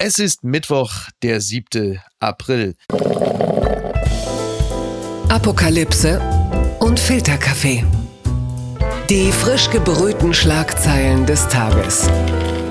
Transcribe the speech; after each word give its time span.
Es 0.00 0.20
ist 0.20 0.44
Mittwoch, 0.44 0.92
der 1.24 1.40
7. 1.40 1.98
April. 2.20 2.76
Apokalypse 5.28 6.20
und 6.78 7.00
Filterkaffee. 7.00 7.84
Die 9.10 9.32
frisch 9.32 9.68
gebrühten 9.70 10.32
Schlagzeilen 10.32 11.26
des 11.26 11.48
Tages. 11.48 12.08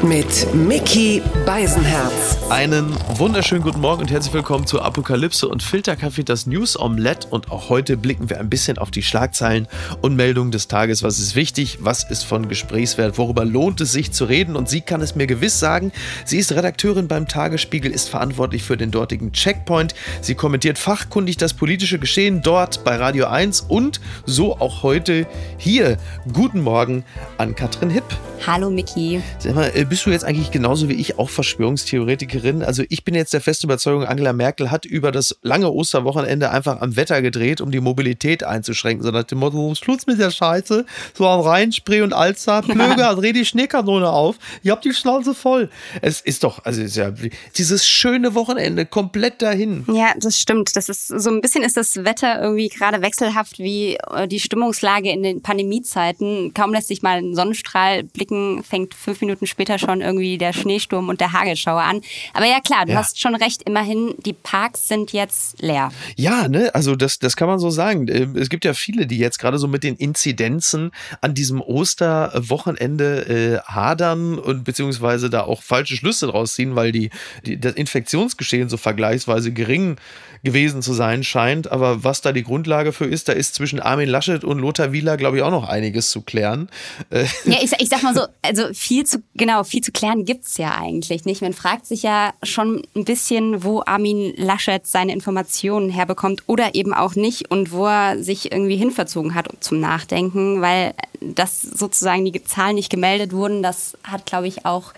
Mit 0.04 0.54
Mickey 0.54 1.24
Beisenherz. 1.44 2.38
Einen 2.52 2.96
wunderschönen 3.16 3.64
guten 3.64 3.82
Morgen 3.82 4.04
und 4.04 4.12
herzlich 4.12 4.34
willkommen 4.34 4.68
zu 4.68 4.80
Apokalypse 4.80 5.48
und 5.48 5.64
Filterkaffee, 5.64 6.24
das 6.24 6.46
News 6.46 6.80
Omelette. 6.80 7.28
Und 7.30 7.52
auch 7.52 7.70
heute 7.70 7.98
blicken 7.98 8.30
wir 8.30 8.40
ein 8.40 8.50
bisschen 8.50 8.78
auf 8.78 8.92
die 8.92 9.02
Schlagzeilen 9.02 9.68
und 10.02 10.16
Meldungen 10.16 10.52
des 10.52 10.68
Tages. 10.68 11.02
Was 11.02 11.18
ist 11.18 11.36
wichtig? 11.36 11.80
Was 11.82 12.10
ist 12.10 12.24
von 12.24 12.48
Gesprächswert? 12.48 13.18
Worüber 13.18 13.44
lohnt 13.44 13.82
es 13.82 13.92
sich 13.92 14.12
zu 14.12 14.26
reden? 14.26 14.56
Und 14.56 14.70
sie 14.70 14.82
kann 14.82 15.02
es 15.02 15.16
mir 15.16 15.26
gewiss 15.26 15.60
sagen. 15.60 15.92
Sie 16.26 16.38
ist 16.38 16.52
Redakteurin 16.52 17.08
beim 17.08 17.28
Tagesspiegel, 17.28 17.92
ist 17.92 18.08
verantwortlich 18.08 18.62
für 18.64 18.78
den 18.78 18.92
dortigen 18.92 19.32
Checkpoint. 19.32 19.96
Sie 20.22 20.36
kommentiert 20.36 20.78
fachkundig 20.78 21.38
das 21.38 21.56
politische 21.56 21.98
Geschehen 21.98 22.44
dort 22.44 22.84
bei 22.84 22.96
Radio 22.98 23.26
1 23.26 23.62
und 23.62 24.00
so 24.26 24.60
auch 24.60 24.84
heute 24.84 25.26
hier. 25.58 25.98
Guten 26.32 26.62
Morgen 26.62 27.04
an 27.40 27.56
Katrin 27.56 27.90
Hipp. 27.90 28.06
Hallo 28.46 28.70
Mickey. 28.70 29.22
Sag 29.40 29.56
mal, 29.56 29.72
äh, 29.74 29.87
bist 29.90 30.06
du 30.06 30.12
jetzt 30.12 30.24
eigentlich 30.24 30.52
genauso 30.52 30.88
wie 30.90 30.94
ich 30.94 31.18
auch 31.18 31.30
Verschwörungstheoretikerin? 31.30 32.64
Also 32.64 32.84
ich 32.90 33.04
bin 33.04 33.16
jetzt 33.16 33.34
der 33.34 33.42
festen 33.42 33.68
Überzeugung, 33.68 34.06
Angela 34.06 34.32
Merkel 34.32 34.72
hat 34.72 34.86
über 34.86 35.12
das 35.12 35.38
lange 35.42 35.72
Osterwochenende 35.72 36.52
einfach 36.52 36.80
am 36.82 36.96
Wetter 36.96 37.22
gedreht, 37.22 37.60
um 37.60 37.72
die 37.72 37.80
Mobilität 37.80 38.44
einzuschränken. 38.44 39.04
So 39.04 39.12
nach 39.12 39.24
dem 39.24 39.40
Motto, 39.40 39.74
Schluss 39.76 40.08
mit 40.08 40.20
der 40.20 40.32
Scheiße, 40.32 40.86
so 41.14 41.28
am 41.28 41.42
Rhein, 41.42 41.72
Spree 41.72 42.02
und 42.02 42.14
Alster, 42.14 42.62
Plöger, 42.68 43.16
dreh 43.16 43.34
die 43.34 43.46
Schneekanone 43.46 44.10
auf, 44.10 44.38
ihr 44.64 44.72
habt 44.72 44.86
die 44.86 44.94
Schnauze 44.94 45.34
voll. 45.34 45.70
Es 46.02 46.22
ist 46.22 46.44
doch, 46.44 46.64
also 46.64 46.82
ist 46.82 46.96
ja 46.96 47.12
dieses 47.58 47.88
schöne 47.88 48.36
Wochenende 48.36 48.86
komplett 48.86 49.42
dahin. 49.42 49.86
Ja, 49.92 50.14
das 50.18 50.40
stimmt. 50.40 50.76
Das 50.76 50.90
ist 50.90 51.08
so 51.08 51.30
ein 51.30 51.42
bisschen 51.42 51.64
ist 51.64 51.78
das 51.78 52.04
Wetter 52.04 52.42
irgendwie 52.42 52.70
gerade 52.70 53.02
wechselhaft 53.02 53.60
wie 53.60 53.98
äh, 54.14 54.28
die 54.28 54.40
Stimmungslage 54.40 55.10
in 55.10 55.24
den 55.24 55.42
Pandemiezeiten. 55.42 56.54
Kaum 56.54 56.74
lässt 56.74 56.88
sich 56.88 57.02
mal 57.02 57.18
ein 57.18 57.36
Sonnenstrahl 57.36 58.04
blicken 58.04 58.28
blicken, 58.28 58.64
fängt 58.64 58.94
fünf 58.94 59.22
Minuten 59.22 59.48
später 59.48 59.77
schon 59.78 60.02
irgendwie 60.02 60.38
der 60.38 60.54
Schneesturm 60.54 61.10
und 61.10 61.22
der 61.22 61.34
Hagelschauer 61.34 61.82
an. 61.82 62.02
Aber 62.34 62.46
ja 62.46 62.60
klar, 62.60 62.86
du 62.86 62.94
ja. 62.94 63.00
hast 63.00 63.20
schon 63.20 63.36
recht, 63.36 63.64
immerhin, 63.64 64.16
die 64.26 64.34
Parks 64.34 64.88
sind 64.88 65.14
jetzt 65.14 65.62
leer. 65.62 65.92
Ja, 66.16 66.48
ne, 66.48 66.74
also 66.74 66.96
das, 66.96 67.20
das 67.20 67.36
kann 67.36 67.48
man 67.48 67.60
so 67.60 67.70
sagen. 67.70 68.08
Ähm, 68.08 68.36
es 68.36 68.50
gibt 68.50 68.66
ja 68.66 68.74
viele, 68.74 69.08
die 69.08 69.18
jetzt 69.18 69.40
gerade 69.40 69.58
so 69.58 69.68
mit 69.68 69.84
den 69.84 69.96
Inzidenzen 69.96 70.92
an 71.22 71.34
diesem 71.34 71.62
Osterwochenende 71.62 73.62
äh, 73.66 73.72
hadern 73.72 74.40
und 74.40 74.64
beziehungsweise 74.64 75.30
da 75.30 75.44
auch 75.44 75.62
falsche 75.62 75.96
Schlüsse 75.96 76.28
draus 76.28 76.56
ziehen, 76.56 76.76
weil 76.76 76.92
die, 76.92 77.10
die, 77.46 77.60
das 77.60 77.74
Infektionsgeschehen 77.74 78.70
so 78.70 78.78
vergleichsweise 78.78 79.52
gering 79.52 79.98
gewesen 80.44 80.82
zu 80.82 80.94
sein 80.94 81.24
scheint. 81.24 81.72
Aber 81.72 82.04
was 82.04 82.22
da 82.22 82.32
die 82.32 82.44
Grundlage 82.44 82.94
für 82.94 83.06
ist, 83.06 83.28
da 83.28 83.34
ist 83.34 83.56
zwischen 83.56 83.80
Armin 83.80 84.10
Laschet 84.10 84.44
und 84.44 84.60
Lothar 84.60 84.92
Wieler, 84.92 85.18
glaube 85.18 85.38
ich, 85.38 85.44
auch 85.44 85.52
noch 85.52 85.68
einiges 85.68 86.10
zu 86.10 86.22
klären. 86.22 86.70
Äh, 87.10 87.26
ja, 87.46 87.58
ich, 87.62 87.72
ich 87.80 87.90
sag 87.90 88.04
mal 88.04 88.14
so, 88.14 88.26
also 88.42 88.74
viel 88.74 89.06
zu, 89.06 89.20
genau, 89.36 89.64
viel 89.68 89.82
zu 89.82 89.92
klären 89.92 90.26
gibt 90.26 90.46
es 90.46 90.58
ja 90.58 90.76
eigentlich 90.76 91.26
nicht. 91.26 91.42
Man 91.42 91.54
fragt 91.54 91.86
sich 91.86 92.04
ja 92.04 92.34
schon 92.44 92.84
ein 92.96 93.06
bisschen, 93.06 93.64
wo 93.64 93.84
Armin 93.86 94.34
Laschet 94.36 94.86
seine 94.88 95.14
Informationen 95.14 95.90
herbekommt 95.90 96.44
oder 96.48 96.76
eben 96.76 96.94
auch 96.94 97.16
nicht 97.16 97.52
und 97.52 97.72
wo 97.72 97.86
er 97.86 98.22
sich 98.22 98.52
irgendwie 98.52 98.78
hinverzogen 98.78 99.36
hat 99.36 99.50
zum 99.60 99.80
Nachdenken, 99.80 100.62
weil 100.62 100.94
das 101.22 101.62
sozusagen 101.62 102.26
die 102.26 102.44
Zahlen 102.44 102.76
nicht 102.76 102.90
gemeldet 102.90 103.34
wurden, 103.34 103.64
das 103.64 103.98
hat, 104.04 104.26
glaube 104.26 104.48
ich, 104.48 104.66
auch 104.66 104.94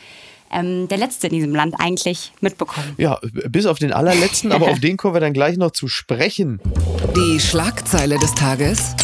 ähm, 0.51 0.87
der 0.87 0.97
Letzte 0.97 1.27
in 1.27 1.33
diesem 1.33 1.53
Land 1.53 1.75
eigentlich 1.77 2.31
mitbekommen. 2.41 2.93
Ja, 2.97 3.19
bis 3.21 3.65
auf 3.65 3.79
den 3.79 3.93
allerletzten, 3.93 4.51
aber 4.51 4.67
auf 4.71 4.79
den 4.79 4.97
kommen 4.97 5.13
wir 5.13 5.21
dann 5.21 5.33
gleich 5.33 5.57
noch 5.57 5.71
zu 5.71 5.87
sprechen. 5.87 6.59
Die 7.15 7.39
Schlagzeile 7.39 8.17
des 8.17 8.33
Tages. 8.33 8.95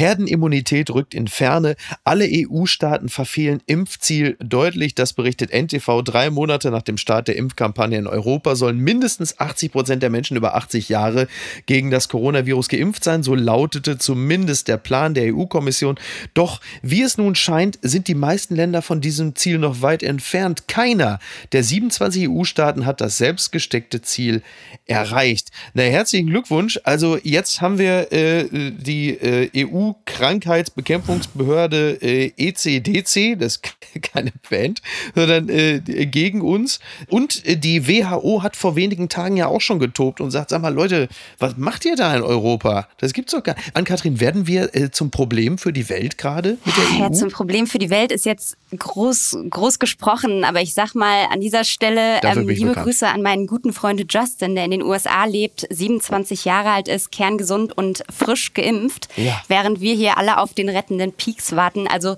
Herdenimmunität 0.00 0.90
rückt 0.90 1.14
in 1.14 1.28
Ferne. 1.28 1.76
Alle 2.04 2.26
EU-Staaten 2.26 3.10
verfehlen 3.10 3.60
Impfziel 3.66 4.36
deutlich. 4.40 4.94
Das 4.94 5.12
berichtet 5.12 5.52
NTV. 5.52 6.02
Drei 6.02 6.30
Monate 6.30 6.70
nach 6.70 6.82
dem 6.82 6.96
Start 6.96 7.28
der 7.28 7.36
Impfkampagne 7.36 7.98
in 7.98 8.06
Europa 8.06 8.56
sollen 8.56 8.78
mindestens 8.78 9.38
80 9.38 9.72
Prozent 9.72 10.02
der 10.02 10.08
Menschen 10.10 10.38
über 10.38 10.54
80 10.54 10.88
Jahre 10.88 11.28
gegen 11.66 11.90
das 11.90 12.08
Coronavirus 12.08 12.68
geimpft 12.68 13.04
sein. 13.04 13.22
So 13.22 13.34
lautete 13.34 13.98
zumindest 13.98 14.68
der 14.68 14.78
Plan 14.78 15.12
der 15.12 15.34
EU-Kommission. 15.34 15.98
Doch 16.32 16.60
wie 16.80 17.02
es 17.02 17.18
nun 17.18 17.34
scheint, 17.34 17.78
sind 17.82 18.08
die 18.08 18.14
meisten 18.14 18.56
Länder 18.56 18.80
von 18.80 19.02
diesem 19.02 19.36
Ziel 19.36 19.58
noch 19.58 19.82
weit 19.82 20.02
entfernt. 20.02 20.66
Keiner 20.66 21.18
der 21.52 21.62
27 21.62 22.28
EU-Staaten 22.28 22.86
hat 22.86 23.02
das 23.02 23.18
selbstgesteckte 23.18 24.00
Ziel 24.00 24.42
erreicht. 24.86 25.50
Na, 25.74 25.82
herzlichen 25.82 26.28
Glückwunsch. 26.28 26.80
Also 26.84 27.18
jetzt 27.22 27.60
haben 27.60 27.78
wir 27.78 28.10
äh, 28.12 28.48
die 28.50 29.10
äh, 29.10 29.66
EU 29.66 29.89
EU-Krankheitsbekämpfungsbehörde 29.90 31.98
äh, 32.00 32.32
ECDC, 32.36 33.38
das 33.38 33.56
ist 33.56 33.62
keine 34.02 34.32
Band, 34.48 34.80
sondern 35.14 35.48
äh, 35.48 35.80
gegen 35.80 36.42
uns. 36.42 36.80
Und 37.08 37.44
äh, 37.46 37.56
die 37.56 37.88
WHO 37.88 38.42
hat 38.42 38.56
vor 38.56 38.76
wenigen 38.76 39.08
Tagen 39.08 39.36
ja 39.36 39.46
auch 39.46 39.60
schon 39.60 39.78
getobt 39.78 40.20
und 40.20 40.30
sagt, 40.30 40.50
sag 40.50 40.62
mal 40.62 40.74
Leute, 40.74 41.08
was 41.38 41.56
macht 41.56 41.84
ihr 41.84 41.96
da 41.96 42.14
in 42.14 42.22
Europa? 42.22 42.88
Das 42.98 43.12
gibt's 43.12 43.32
doch 43.32 43.42
gar 43.42 43.56
nicht. 43.56 43.74
Ann-Kathrin, 43.74 44.20
werden 44.20 44.46
wir 44.46 44.74
äh, 44.74 44.90
zum 44.90 45.10
Problem 45.10 45.58
für 45.58 45.72
die 45.72 45.88
Welt 45.88 46.18
gerade 46.18 46.58
mit 46.64 46.76
der 46.76 46.98
ja, 46.98 47.08
EU? 47.08 47.12
zum 47.12 47.30
Problem 47.30 47.66
für 47.66 47.78
die 47.78 47.90
Welt 47.90 48.12
ist 48.12 48.26
jetzt 48.26 48.56
groß, 48.76 49.38
groß 49.48 49.78
gesprochen, 49.78 50.44
aber 50.44 50.60
ich 50.60 50.74
sag 50.74 50.94
mal 50.94 51.26
an 51.30 51.40
dieser 51.40 51.64
Stelle 51.64 52.20
ähm, 52.22 52.48
liebe 52.48 52.68
bekannt. 52.68 52.86
Grüße 52.86 53.06
an 53.06 53.22
meinen 53.22 53.46
guten 53.46 53.72
Freund 53.72 54.00
Justin, 54.12 54.54
der 54.54 54.64
in 54.64 54.70
den 54.70 54.82
USA 54.82 55.24
lebt, 55.24 55.66
27 55.70 56.44
Jahre 56.44 56.70
alt 56.70 56.88
ist, 56.88 57.12
kerngesund 57.12 57.76
und 57.76 58.02
frisch 58.10 58.52
geimpft, 58.54 59.08
ja. 59.16 59.40
während 59.48 59.79
wir 59.80 59.94
hier 59.94 60.18
alle 60.18 60.38
auf 60.38 60.54
den 60.54 60.68
rettenden 60.68 61.12
Peaks 61.12 61.56
warten. 61.56 61.86
Also 61.86 62.16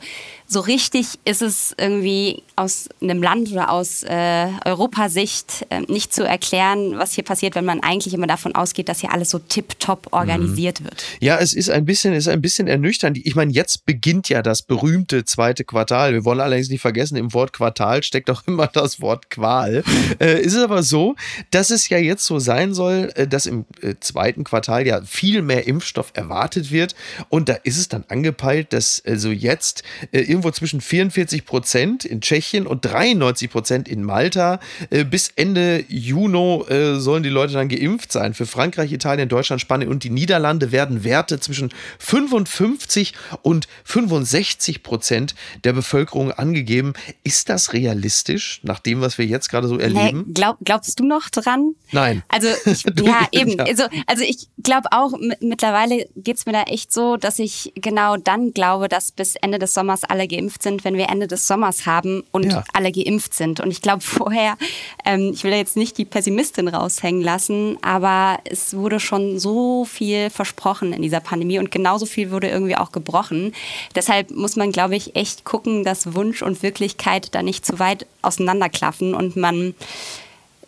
so 0.53 0.61
richtig 0.61 1.06
ist 1.25 1.43
es 1.43 1.75
irgendwie 1.78 2.43
aus 2.56 2.89
einem 3.00 3.23
Land 3.23 3.50
oder 3.50 3.71
aus 3.71 4.03
äh, 4.03 4.49
Europasicht 4.65 5.67
äh, 5.71 5.81
nicht 5.81 6.12
zu 6.12 6.25
erklären, 6.25 6.99
was 6.99 7.15
hier 7.15 7.25
passiert, 7.25 7.55
wenn 7.55 7.65
man 7.65 7.81
eigentlich 7.81 8.12
immer 8.12 8.27
davon 8.27 8.55
ausgeht, 8.55 8.89
dass 8.89 9.01
hier 9.01 9.12
alles 9.12 9.31
so 9.31 9.39
tipptopp 9.39 10.09
organisiert 10.11 10.81
mhm. 10.81 10.84
wird. 10.84 11.05
Ja, 11.21 11.39
es 11.39 11.55
ist 11.55 11.71
ein 11.71 11.87
bisschen, 11.87 12.12
ist 12.12 12.28
ein 12.28 12.43
bisschen 12.43 12.69
ernüchternd. 12.69 13.19
Ich 13.25 13.34
meine, 13.34 13.53
jetzt 13.53 13.87
beginnt 13.87 14.28
ja 14.28 14.43
das 14.43 14.62
berühmte 14.62 15.25
zweite 15.25 15.65
Quartal. 15.65 16.12
Wir 16.12 16.25
wollen 16.25 16.41
allerdings 16.41 16.69
nicht 16.69 16.83
vergessen, 16.83 17.17
im 17.17 17.33
Wort 17.33 17.53
Quartal 17.53 18.03
steckt 18.03 18.31
auch 18.31 18.43
immer 18.47 18.67
das 18.67 19.01
Wort 19.01 19.31
Qual. 19.31 19.83
Äh, 20.21 20.43
ist 20.43 20.55
es 20.55 20.62
aber 20.62 20.83
so, 20.83 21.17
dass 21.51 21.71
es 21.71 21.89
ja 21.89 21.99
jetzt 21.99 22.27
so 22.27 22.39
sein 22.39 22.75
soll, 22.75 23.11
äh, 23.15 23.27
dass 23.27 23.47
im 23.47 23.65
äh, 23.81 23.95
zweiten 24.01 24.45
Quartal 24.45 24.87
ja 24.87 25.01
viel 25.03 25.41
mehr 25.41 25.67
Impfstoff 25.67 26.11
erwartet 26.15 26.71
wird. 26.71 26.95
Und 27.31 27.41
da 27.48 27.54
ist 27.62 27.78
es 27.78 27.88
dann 27.88 28.04
angepeilt, 28.08 28.72
dass 28.72 29.03
also 29.06 29.30
jetzt 29.30 29.82
äh, 30.12 30.20
irgendwo 30.20 30.50
zwischen 30.50 30.80
44 30.80 31.44
Prozent 31.44 32.04
in 32.04 32.20
Tschechien 32.20 32.66
und 32.66 32.84
93 32.84 33.50
Prozent 33.50 33.88
in 33.88 34.03
Malta. 34.03 34.60
Äh, 34.91 35.04
bis 35.04 35.32
Ende 35.36 35.84
Juni 35.88 36.32
äh, 36.32 36.98
sollen 36.98 37.22
die 37.22 37.28
Leute 37.28 37.54
dann 37.54 37.69
geimpft 37.69 38.12
sein. 38.12 38.34
Für 38.34 38.47
Frankreich, 38.47 38.92
Italien, 38.92 39.28
Deutschland, 39.28 39.60
Spanien 39.60 39.91
und 39.91 40.04
die 40.04 40.10
Niederlande 40.10 40.72
werden 40.72 41.04
Werte 41.04 41.41
zwischen 41.41 41.70
55 41.98 43.14
und 43.42 43.69
65 43.84 44.82
Prozent 44.82 45.34
der 45.64 45.72
Bevölkerung 45.72 46.32
angegeben. 46.32 46.94
Ist 47.24 47.48
das 47.48 47.72
realistisch, 47.72 48.60
nach 48.62 48.78
dem, 48.78 49.00
was 49.00 49.19
wir 49.19 49.26
jetzt 49.26 49.48
gerade 49.48 49.69
so 49.69 49.78
erleben? 49.78 50.24
Nee, 50.26 50.32
glaub, 50.34 50.56
glaubst 50.64 50.98
du 50.98 51.04
noch 51.04 51.28
dran? 51.28 51.74
Nein. 51.91 52.22
Also, 52.28 52.48
ich, 52.64 52.84
ja, 53.03 53.26
eben. 53.32 53.59
Ja. 53.59 53.64
Also, 53.64 53.84
also 54.06 54.24
ich 54.24 54.48
glaube 54.62 54.88
auch, 54.92 55.12
mittlerweile 55.41 56.06
geht 56.16 56.36
es 56.36 56.47
mir 56.47 56.53
da 56.53 56.62
echt 56.62 56.92
so, 56.92 57.16
dass 57.16 57.31
ich 57.38 57.72
genau 57.75 58.16
dann 58.16 58.53
glaube, 58.53 58.88
dass 58.88 59.12
bis 59.12 59.37
Ende 59.37 59.59
des 59.59 59.75
Sommers 59.75 60.04
alle 60.04 60.26
geimpft 60.28 60.62
sind, 60.62 60.84
wenn 60.84 60.97
wir 60.97 61.09
Ende 61.09 61.26
des 61.26 61.47
Sommers 61.47 61.87
haben 61.87 62.25
und 62.32 62.53
ja. 62.53 62.65
alle 62.72 62.93
geimpft 62.93 63.34
sind. 63.34 63.60
Und 63.60 63.70
ich 63.70 63.82
glaube 63.82 64.00
vorher, 64.03 64.56
ähm, 65.04 65.31
ich 65.32 65.44
will 65.44 65.53
jetzt 65.53 65.77
nicht 65.77 65.98
die 65.98 66.04
Pessimistin 66.04 66.68
raushängen 66.68 67.22
lassen, 67.22 67.78
aber 67.83 68.39
es 68.45 68.74
wurde 68.74 69.01
schon 69.01 69.39
so 69.39 69.84
viel 69.84 70.30
versprochen 70.30 70.92
in 70.92 71.03
dieser 71.03 71.21
Pandemie 71.21 71.59
und 71.59 71.71
genauso 71.71 72.07
viel 72.07 72.30
wurde 72.30 72.48
irgendwie 72.48 72.77
auch 72.77 72.92
gebrochen. 72.92 73.54
Deshalb 73.95 74.30
muss 74.30 74.57
man, 74.57 74.72
glaube 74.72 74.97
ich, 74.97 75.16
echt 75.16 75.45
gucken, 75.45 75.84
dass 75.84 76.15
Wunsch 76.15 76.42
und 76.42 76.62
Wirklichkeit 76.62 77.34
da 77.34 77.42
nicht 77.42 77.65
zu 77.66 77.78
weit 77.78 78.07
auseinanderklaffen 78.22 79.15
und 79.15 79.36
man 79.36 79.74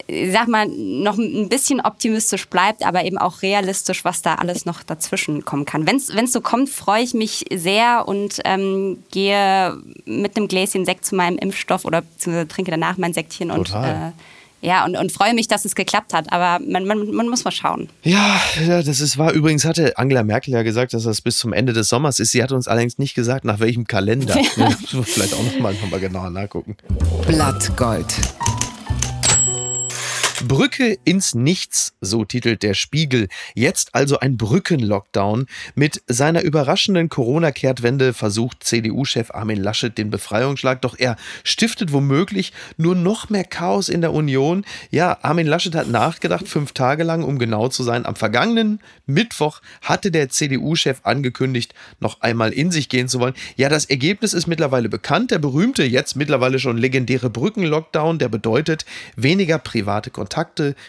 sag 0.08 0.48
mal, 0.48 0.66
noch 0.68 1.16
ein 1.18 1.48
bisschen 1.48 1.80
optimistisch 1.80 2.46
bleibt, 2.48 2.84
aber 2.84 3.04
eben 3.04 3.18
auch 3.18 3.42
realistisch, 3.42 4.04
was 4.04 4.22
da 4.22 4.34
alles 4.34 4.66
noch 4.66 4.82
dazwischen 4.82 5.44
kommen 5.44 5.64
kann. 5.64 5.86
Wenn 5.86 5.96
es 5.96 6.32
so 6.32 6.40
kommt, 6.40 6.68
freue 6.68 7.02
ich 7.02 7.14
mich 7.14 7.44
sehr 7.52 8.06
und 8.06 8.40
ähm, 8.44 8.98
gehe 9.10 9.76
mit 10.04 10.36
einem 10.36 10.48
Gläschen 10.48 10.84
Sekt 10.84 11.06
zu 11.06 11.14
meinem 11.14 11.38
Impfstoff 11.38 11.84
oder 11.84 12.02
trinke 12.20 12.70
danach 12.70 12.98
mein 12.98 13.14
Sektchen 13.14 13.48
Total. 13.48 13.94
und 13.94 14.10
äh, 14.10 14.12
ja, 14.64 14.86
und, 14.86 14.96
und 14.96 15.12
freue 15.12 15.34
mich, 15.34 15.46
dass 15.46 15.66
es 15.66 15.74
geklappt 15.74 16.14
hat. 16.14 16.32
Aber 16.32 16.64
man, 16.64 16.86
man, 16.86 17.10
man 17.10 17.28
muss 17.28 17.44
mal 17.44 17.50
schauen. 17.50 17.90
Ja, 18.02 18.40
ja, 18.66 18.82
das 18.82 19.00
ist 19.00 19.18
wahr. 19.18 19.32
Übrigens 19.32 19.66
hatte 19.66 19.98
Angela 19.98 20.22
Merkel 20.22 20.54
ja 20.54 20.62
gesagt, 20.62 20.94
dass 20.94 21.02
das 21.02 21.20
bis 21.20 21.36
zum 21.36 21.52
Ende 21.52 21.74
des 21.74 21.88
Sommers 21.88 22.18
ist. 22.18 22.30
Sie 22.30 22.42
hat 22.42 22.50
uns 22.50 22.66
allerdings 22.66 22.96
nicht 22.96 23.14
gesagt, 23.14 23.44
nach 23.44 23.60
welchem 23.60 23.86
Kalender. 23.86 24.34
Ja. 24.56 24.70
Vielleicht 25.02 25.34
auch 25.34 25.42
noch 25.42 25.58
mal, 25.58 25.74
noch 25.74 25.90
mal 25.90 25.98
genauer 25.98 26.30
nachgucken. 26.30 26.76
Blattgold. 27.26 28.14
Brücke 30.46 30.98
ins 31.04 31.34
Nichts, 31.34 31.94
so 32.00 32.24
titelt 32.24 32.62
der 32.62 32.74
Spiegel. 32.74 33.28
Jetzt 33.54 33.94
also 33.94 34.18
ein 34.18 34.36
Brückenlockdown. 34.36 35.46
Mit 35.74 36.02
seiner 36.06 36.42
überraschenden 36.42 37.08
Corona-Kehrtwende 37.08 38.12
versucht 38.12 38.62
CDU-Chef 38.62 39.30
Armin 39.30 39.62
Laschet 39.62 39.96
den 39.96 40.10
Befreiungsschlag, 40.10 40.82
doch 40.82 40.98
er 40.98 41.16
stiftet 41.44 41.92
womöglich 41.92 42.52
nur 42.76 42.94
noch 42.94 43.30
mehr 43.30 43.44
Chaos 43.44 43.88
in 43.88 44.02
der 44.02 44.12
Union. 44.12 44.66
Ja, 44.90 45.18
Armin 45.22 45.46
Laschet 45.46 45.74
hat 45.74 45.88
nachgedacht, 45.88 46.46
fünf 46.46 46.72
Tage 46.72 47.04
lang, 47.04 47.24
um 47.24 47.38
genau 47.38 47.68
zu 47.68 47.82
sein. 47.82 48.04
Am 48.04 48.14
vergangenen 48.14 48.80
Mittwoch 49.06 49.62
hatte 49.80 50.10
der 50.10 50.28
CDU-Chef 50.28 51.00
angekündigt, 51.04 51.74
noch 52.00 52.20
einmal 52.20 52.52
in 52.52 52.70
sich 52.70 52.90
gehen 52.90 53.08
zu 53.08 53.18
wollen. 53.18 53.34
Ja, 53.56 53.70
das 53.70 53.86
Ergebnis 53.86 54.34
ist 54.34 54.46
mittlerweile 54.46 54.90
bekannt. 54.90 55.30
Der 55.30 55.38
berühmte, 55.38 55.84
jetzt 55.84 56.16
mittlerweile 56.16 56.58
schon 56.58 56.76
legendäre 56.76 57.30
Brückenlockdown, 57.30 58.18
der 58.18 58.28
bedeutet 58.28 58.84
weniger 59.16 59.58
private 59.58 60.10
Kontakte, 60.10 60.33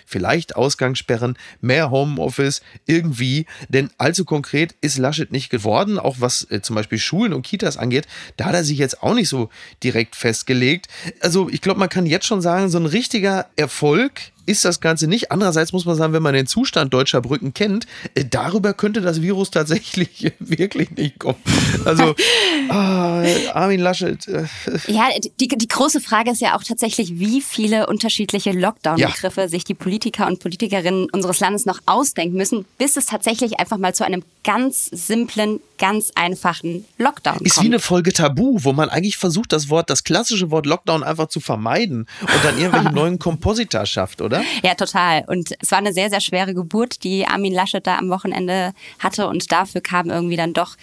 vielleicht 0.06 0.56
Ausgangssperren, 0.56 1.38
mehr 1.62 1.92
Homeoffice, 1.92 2.62
irgendwie. 2.86 3.46
Denn 3.70 3.90
allzu 3.98 4.26
konkret 4.26 4.76
ist 4.82 4.98
Laschet 4.98 5.32
nicht 5.32 5.50
geworden, 5.50 6.00
auch 6.00 6.18
was 6.20 6.50
äh, 6.52 6.62
zum 6.62 6.76
Beispiel 6.76 7.00
Schulen 7.00 7.34
und 7.34 7.46
Kitas 7.46 7.78
angeht. 7.78 8.08
Da 8.38 8.46
hat 8.46 8.54
er 8.56 8.64
sich 8.64 8.78
jetzt 8.78 9.04
auch 9.04 9.14
nicht 9.14 9.30
so 9.30 9.50
direkt 9.84 10.16
festgelegt. 10.16 10.88
Also 11.20 11.50
ich 11.50 11.62
glaube, 11.62 11.80
man 11.80 11.90
kann 11.90 12.06
jetzt 12.06 12.26
schon 12.26 12.42
sagen, 12.42 12.70
so 12.70 12.78
ein 12.78 12.86
richtiger 12.86 13.48
Erfolg 13.56 14.32
ist 14.46 14.66
das 14.66 14.80
Ganze 14.80 15.08
nicht. 15.08 15.32
Andererseits 15.32 15.74
muss 15.74 15.86
man 15.86 15.96
sagen, 15.96 16.14
wenn 16.14 16.24
man 16.24 16.34
den 16.34 16.48
Zustand 16.48 16.94
deutscher 16.94 17.22
Brücken 17.22 17.54
kennt, 17.54 17.88
äh, 18.14 18.26
darüber 18.26 18.74
könnte 18.74 19.02
das 19.02 19.22
Virus 19.22 19.52
tatsächlich 19.52 20.34
wirklich 20.40 20.92
nicht 20.92 21.20
kommen. 21.20 21.38
Also, 21.86 22.16
ah, 22.70 23.24
Armin 23.54 23.80
Laschet. 23.80 24.28
Äh. 24.28 24.46
Ja, 24.88 25.10
die, 25.40 25.48
die 25.48 25.68
große 25.68 26.00
Frage 26.00 26.32
ist 26.32 26.42
ja 26.42 26.56
auch 26.58 26.64
tatsächlich, 26.64 27.20
wie 27.20 27.42
viele 27.42 27.88
unterschiedliche 27.88 28.52
Lockdown-Begriffe 28.52 29.42
ja. 29.42 29.48
sich 29.48 29.64
die 29.64 29.74
Politiker 29.74 30.28
und 30.28 30.40
Politikerinnen 30.40 31.10
unseres 31.12 31.40
Landes 31.40 31.66
noch 31.66 31.80
ausdenken 31.86 32.38
müssen, 32.38 32.66
bis 32.78 32.98
es 32.98 33.06
tatsächlich 33.06 33.60
einfach 33.60 33.78
mal 33.78 33.94
zu 33.94 34.06
einem 34.06 34.24
ganz 34.44 34.86
simplen, 34.92 35.60
ganz 35.78 36.12
einfachen 36.16 36.86
Lockdown 36.98 37.34
ist 37.36 37.40
kommt. 37.40 37.48
Ist 37.48 37.62
wie 37.64 37.66
eine 37.66 37.80
Folge 37.80 38.14
Tabu, 38.14 38.60
wo 38.62 38.74
man 38.74 38.90
eigentlich 38.90 39.18
versucht, 39.18 39.52
das 39.52 39.70
Wort, 39.70 39.90
das 39.90 40.04
klassische 40.04 40.52
Wort 40.52 40.66
Lockdown 40.66 41.04
einfach 41.04 41.28
zu 41.28 41.40
vermeiden 41.40 42.08
und 42.22 42.44
dann 42.44 42.58
irgendwelche 42.58 42.92
neuen 42.94 43.20
Komposita 43.20 43.86
schafft, 43.86 44.22
oder? 44.22 44.35
Ja, 44.64 44.76
total. 44.76 45.24
Und 45.28 45.56
es 45.60 45.72
war 45.72 45.80
eine 45.80 45.94
sehr, 45.94 46.10
sehr 46.10 46.22
schwere 46.22 46.54
Geburt, 46.54 47.04
die 47.04 47.28
Armin 47.28 47.54
Laschet 47.54 47.86
da 47.86 47.98
am 47.98 48.10
Wochenende 48.10 48.74
hatte 49.00 49.28
und 49.28 49.52
dafür 49.52 49.82
kam 49.82 50.10
irgendwie 50.10 50.38
dann 50.38 50.54
doch 50.54 50.76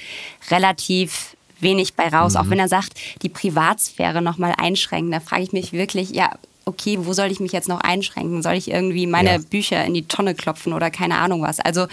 relativ 0.50 1.36
wenig 1.60 1.94
bei 1.94 2.08
raus, 2.08 2.34
mhm. 2.34 2.40
auch 2.40 2.50
wenn 2.50 2.58
er 2.58 2.68
sagt, 2.68 2.94
die 3.22 3.28
Privatsphäre 3.28 4.20
nochmal 4.20 4.54
einschränken. 4.56 5.12
Da 5.12 5.20
frage 5.20 5.42
ich 5.42 5.52
mich 5.52 5.72
wirklich, 5.72 6.10
ja, 6.10 6.32
okay, 6.64 6.98
wo 7.00 7.12
soll 7.12 7.30
ich 7.30 7.40
mich 7.40 7.52
jetzt 7.52 7.68
noch 7.68 7.80
einschränken? 7.80 8.42
Soll 8.42 8.54
ich 8.54 8.70
irgendwie 8.70 9.06
meine 9.06 9.32
ja. 9.32 9.38
Bücher 9.38 9.84
in 9.84 9.94
die 9.94 10.06
Tonne 10.06 10.34
klopfen 10.34 10.72
oder 10.72 10.90
keine 10.90 11.18
Ahnung 11.18 11.42
was? 11.42 11.60
Also 11.60 11.86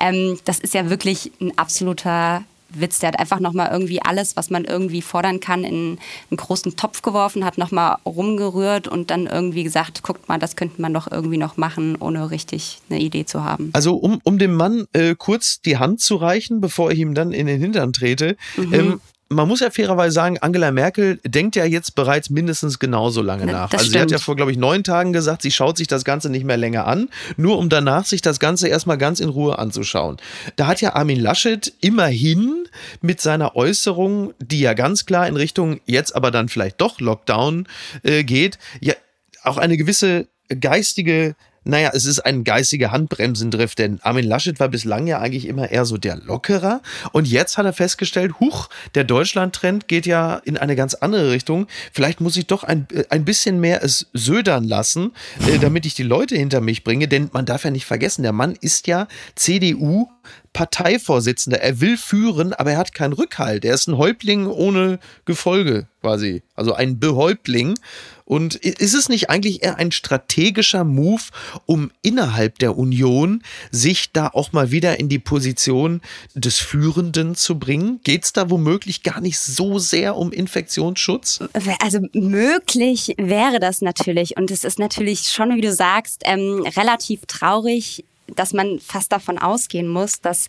ähm, 0.00 0.38
das 0.44 0.58
ist 0.58 0.74
ja 0.74 0.90
wirklich 0.90 1.32
ein 1.40 1.56
absoluter 1.58 2.44
Witz. 2.80 2.98
Der 2.98 3.08
hat 3.08 3.18
einfach 3.18 3.40
nochmal 3.40 3.70
irgendwie 3.70 4.02
alles, 4.02 4.36
was 4.36 4.50
man 4.50 4.64
irgendwie 4.64 5.02
fordern 5.02 5.40
kann, 5.40 5.64
in 5.64 5.98
einen 6.30 6.36
großen 6.36 6.76
Topf 6.76 7.02
geworfen, 7.02 7.44
hat 7.44 7.58
nochmal 7.58 7.96
rumgerührt 8.04 8.88
und 8.88 9.10
dann 9.10 9.26
irgendwie 9.26 9.64
gesagt, 9.64 10.02
guckt 10.02 10.28
mal, 10.28 10.38
das 10.38 10.56
könnte 10.56 10.80
man 10.80 10.94
doch 10.94 11.10
irgendwie 11.10 11.38
noch 11.38 11.56
machen, 11.56 11.96
ohne 11.96 12.30
richtig 12.30 12.78
eine 12.88 13.00
Idee 13.00 13.24
zu 13.24 13.44
haben. 13.44 13.70
Also 13.72 13.96
um, 13.96 14.20
um 14.24 14.38
dem 14.38 14.54
Mann 14.54 14.86
äh, 14.92 15.14
kurz 15.16 15.60
die 15.60 15.78
Hand 15.78 16.00
zu 16.00 16.16
reichen, 16.16 16.60
bevor 16.60 16.90
ich 16.90 16.98
ihm 16.98 17.14
dann 17.14 17.32
in 17.32 17.46
den 17.46 17.60
Hintern 17.60 17.92
trete, 17.92 18.36
mhm. 18.56 18.74
ähm, 18.74 19.00
man 19.28 19.48
muss 19.48 19.60
ja 19.60 19.70
fairerweise 19.70 20.12
sagen, 20.12 20.38
Angela 20.38 20.70
Merkel 20.70 21.18
denkt 21.24 21.56
ja 21.56 21.64
jetzt 21.64 21.94
bereits 21.96 22.30
mindestens 22.30 22.78
genauso 22.78 23.22
lange 23.22 23.46
nach. 23.46 23.70
Das 23.70 23.80
also 23.80 23.92
sie 23.92 24.00
hat 24.00 24.10
ja 24.10 24.18
vor, 24.18 24.36
glaube 24.36 24.52
ich, 24.52 24.58
neun 24.58 24.84
Tagen 24.84 25.12
gesagt, 25.12 25.42
sie 25.42 25.50
schaut 25.50 25.76
sich 25.76 25.88
das 25.88 26.04
Ganze 26.04 26.30
nicht 26.30 26.44
mehr 26.44 26.56
länger 26.56 26.86
an, 26.86 27.08
nur 27.36 27.58
um 27.58 27.68
danach 27.68 28.04
sich 28.04 28.22
das 28.22 28.38
Ganze 28.38 28.68
erstmal 28.68 28.98
ganz 28.98 29.18
in 29.18 29.28
Ruhe 29.28 29.58
anzuschauen. 29.58 30.18
Da 30.54 30.68
hat 30.68 30.80
ja 30.80 30.94
Armin 30.94 31.18
Laschet 31.18 31.72
immerhin 31.80 32.68
mit 33.00 33.20
seiner 33.20 33.56
Äußerung, 33.56 34.32
die 34.38 34.60
ja 34.60 34.74
ganz 34.74 35.06
klar 35.06 35.26
in 35.26 35.36
Richtung 35.36 35.80
jetzt 35.86 36.14
aber 36.14 36.30
dann 36.30 36.48
vielleicht 36.48 36.80
doch 36.80 37.00
Lockdown 37.00 37.66
äh, 38.04 38.22
geht, 38.22 38.58
ja 38.80 38.94
auch 39.42 39.58
eine 39.58 39.76
gewisse 39.76 40.28
geistige 40.60 41.34
naja, 41.66 41.90
es 41.92 42.06
ist 42.06 42.20
ein 42.20 42.44
geistiger 42.44 42.92
Handbremsendriff, 42.92 43.74
denn 43.74 43.98
Armin 44.02 44.24
Laschet 44.24 44.60
war 44.60 44.68
bislang 44.68 45.06
ja 45.06 45.18
eigentlich 45.18 45.46
immer 45.46 45.70
eher 45.70 45.84
so 45.84 45.96
der 45.96 46.16
Lockerer. 46.16 46.80
Und 47.12 47.26
jetzt 47.26 47.58
hat 47.58 47.66
er 47.66 47.72
festgestellt, 47.72 48.38
huch, 48.38 48.68
der 48.94 49.04
Deutschland-Trend 49.04 49.88
geht 49.88 50.06
ja 50.06 50.36
in 50.36 50.56
eine 50.56 50.76
ganz 50.76 50.94
andere 50.94 51.32
Richtung. 51.32 51.66
Vielleicht 51.92 52.20
muss 52.20 52.36
ich 52.36 52.46
doch 52.46 52.62
ein, 52.62 52.86
äh, 52.92 53.04
ein 53.10 53.24
bisschen 53.24 53.58
mehr 53.60 53.82
es 53.82 54.06
södern 54.12 54.64
lassen, 54.64 55.12
äh, 55.48 55.58
damit 55.58 55.86
ich 55.86 55.94
die 55.94 56.04
Leute 56.04 56.36
hinter 56.36 56.60
mich 56.60 56.84
bringe. 56.84 57.08
Denn 57.08 57.30
man 57.32 57.46
darf 57.46 57.64
ja 57.64 57.70
nicht 57.70 57.86
vergessen, 57.86 58.22
der 58.22 58.32
Mann 58.32 58.56
ist 58.60 58.86
ja 58.86 59.08
CDU 59.34 60.08
Parteivorsitzender. 60.56 61.60
Er 61.60 61.82
will 61.82 61.98
führen, 61.98 62.54
aber 62.54 62.72
er 62.72 62.78
hat 62.78 62.94
keinen 62.94 63.12
Rückhalt. 63.12 63.66
Er 63.66 63.74
ist 63.74 63.88
ein 63.88 63.98
Häuptling 63.98 64.46
ohne 64.46 64.98
Gefolge 65.26 65.86
quasi. 66.00 66.42
Also 66.54 66.72
ein 66.72 66.98
Behäuptling. 66.98 67.78
Und 68.24 68.54
ist 68.54 68.94
es 68.94 69.10
nicht 69.10 69.28
eigentlich 69.28 69.62
eher 69.62 69.76
ein 69.76 69.92
strategischer 69.92 70.82
Move, 70.82 71.24
um 71.66 71.90
innerhalb 72.00 72.58
der 72.58 72.78
Union 72.78 73.42
sich 73.70 74.12
da 74.12 74.28
auch 74.28 74.52
mal 74.52 74.70
wieder 74.70 74.98
in 74.98 75.10
die 75.10 75.18
Position 75.18 76.00
des 76.34 76.58
Führenden 76.58 77.34
zu 77.34 77.58
bringen? 77.58 78.00
Geht 78.02 78.24
es 78.24 78.32
da 78.32 78.48
womöglich 78.48 79.02
gar 79.02 79.20
nicht 79.20 79.38
so 79.38 79.78
sehr 79.78 80.16
um 80.16 80.32
Infektionsschutz? 80.32 81.40
Also 81.82 82.00
möglich 82.14 83.14
wäre 83.18 83.60
das 83.60 83.82
natürlich. 83.82 84.38
Und 84.38 84.50
es 84.50 84.64
ist 84.64 84.78
natürlich 84.78 85.28
schon, 85.28 85.54
wie 85.54 85.60
du 85.60 85.70
sagst, 85.70 86.22
ähm, 86.24 86.64
relativ 86.74 87.26
traurig, 87.26 88.06
dass 88.34 88.52
man 88.52 88.78
fast 88.80 89.12
davon 89.12 89.38
ausgehen 89.38 89.88
muss, 89.88 90.20
dass 90.20 90.48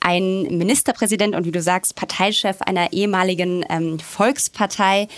ein 0.00 0.42
Ministerpräsident 0.42 1.34
und 1.34 1.46
wie 1.46 1.52
du 1.52 1.62
sagst, 1.62 1.94
Parteichef 1.94 2.60
einer 2.62 2.92
ehemaligen 2.92 3.64
ähm, 3.68 3.98
Volkspartei, 3.98 5.08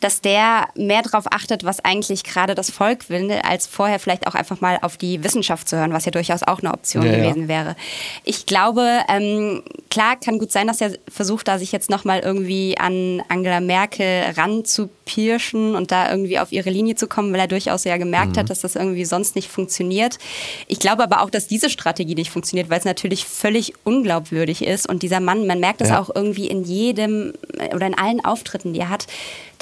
dass 0.00 0.20
der 0.20 0.68
mehr 0.76 1.02
darauf 1.02 1.24
achtet, 1.32 1.64
was 1.64 1.84
eigentlich 1.84 2.24
gerade 2.24 2.54
das 2.54 2.70
Volk 2.70 3.08
will, 3.08 3.30
als 3.42 3.66
vorher 3.66 3.98
vielleicht 3.98 4.26
auch 4.26 4.34
einfach 4.34 4.60
mal 4.60 4.78
auf 4.82 4.96
die 4.96 5.24
Wissenschaft 5.24 5.68
zu 5.68 5.76
hören, 5.76 5.92
was 5.92 6.04
ja 6.04 6.12
durchaus 6.12 6.42
auch 6.42 6.60
eine 6.60 6.72
Option 6.72 7.04
ja, 7.04 7.16
gewesen 7.16 7.42
ja. 7.42 7.48
wäre. 7.48 7.76
Ich 8.24 8.46
glaube, 8.46 9.00
ähm, 9.08 9.62
klar, 9.90 10.16
kann 10.16 10.38
gut 10.38 10.52
sein, 10.52 10.66
dass 10.66 10.80
er 10.80 10.92
versucht, 11.08 11.48
da 11.48 11.58
sich 11.58 11.72
jetzt 11.72 11.90
nochmal 11.90 12.20
irgendwie 12.20 12.78
an 12.78 13.22
Angela 13.28 13.60
Merkel 13.60 14.34
ranzupirschen 14.36 15.74
und 15.74 15.90
da 15.90 16.10
irgendwie 16.10 16.38
auf 16.38 16.52
ihre 16.52 16.70
Linie 16.70 16.94
zu 16.94 17.08
kommen, 17.08 17.32
weil 17.32 17.40
er 17.40 17.48
durchaus 17.48 17.84
ja 17.84 17.96
gemerkt 17.96 18.36
mhm. 18.36 18.40
hat, 18.40 18.50
dass 18.50 18.60
das 18.60 18.76
irgendwie 18.76 19.04
sonst 19.04 19.34
nicht 19.34 19.48
funktioniert. 19.48 20.18
Ich 20.68 20.78
glaube 20.78 21.02
aber 21.02 21.22
auch, 21.22 21.30
dass 21.30 21.46
die 21.46 21.55
diese 21.56 21.70
Strategie 21.70 22.14
nicht 22.14 22.30
funktioniert, 22.30 22.68
weil 22.68 22.78
es 22.78 22.84
natürlich 22.84 23.24
völlig 23.24 23.72
unglaubwürdig 23.82 24.62
ist. 24.62 24.86
Und 24.86 25.02
dieser 25.02 25.20
Mann, 25.20 25.46
man 25.46 25.58
merkt 25.58 25.80
das 25.80 25.88
ja. 25.88 25.98
auch 25.98 26.10
irgendwie 26.14 26.48
in 26.48 26.64
jedem 26.64 27.32
oder 27.74 27.86
in 27.86 27.96
allen 27.96 28.22
Auftritten, 28.22 28.74
die 28.74 28.80
er 28.80 28.90
hat, 28.90 29.06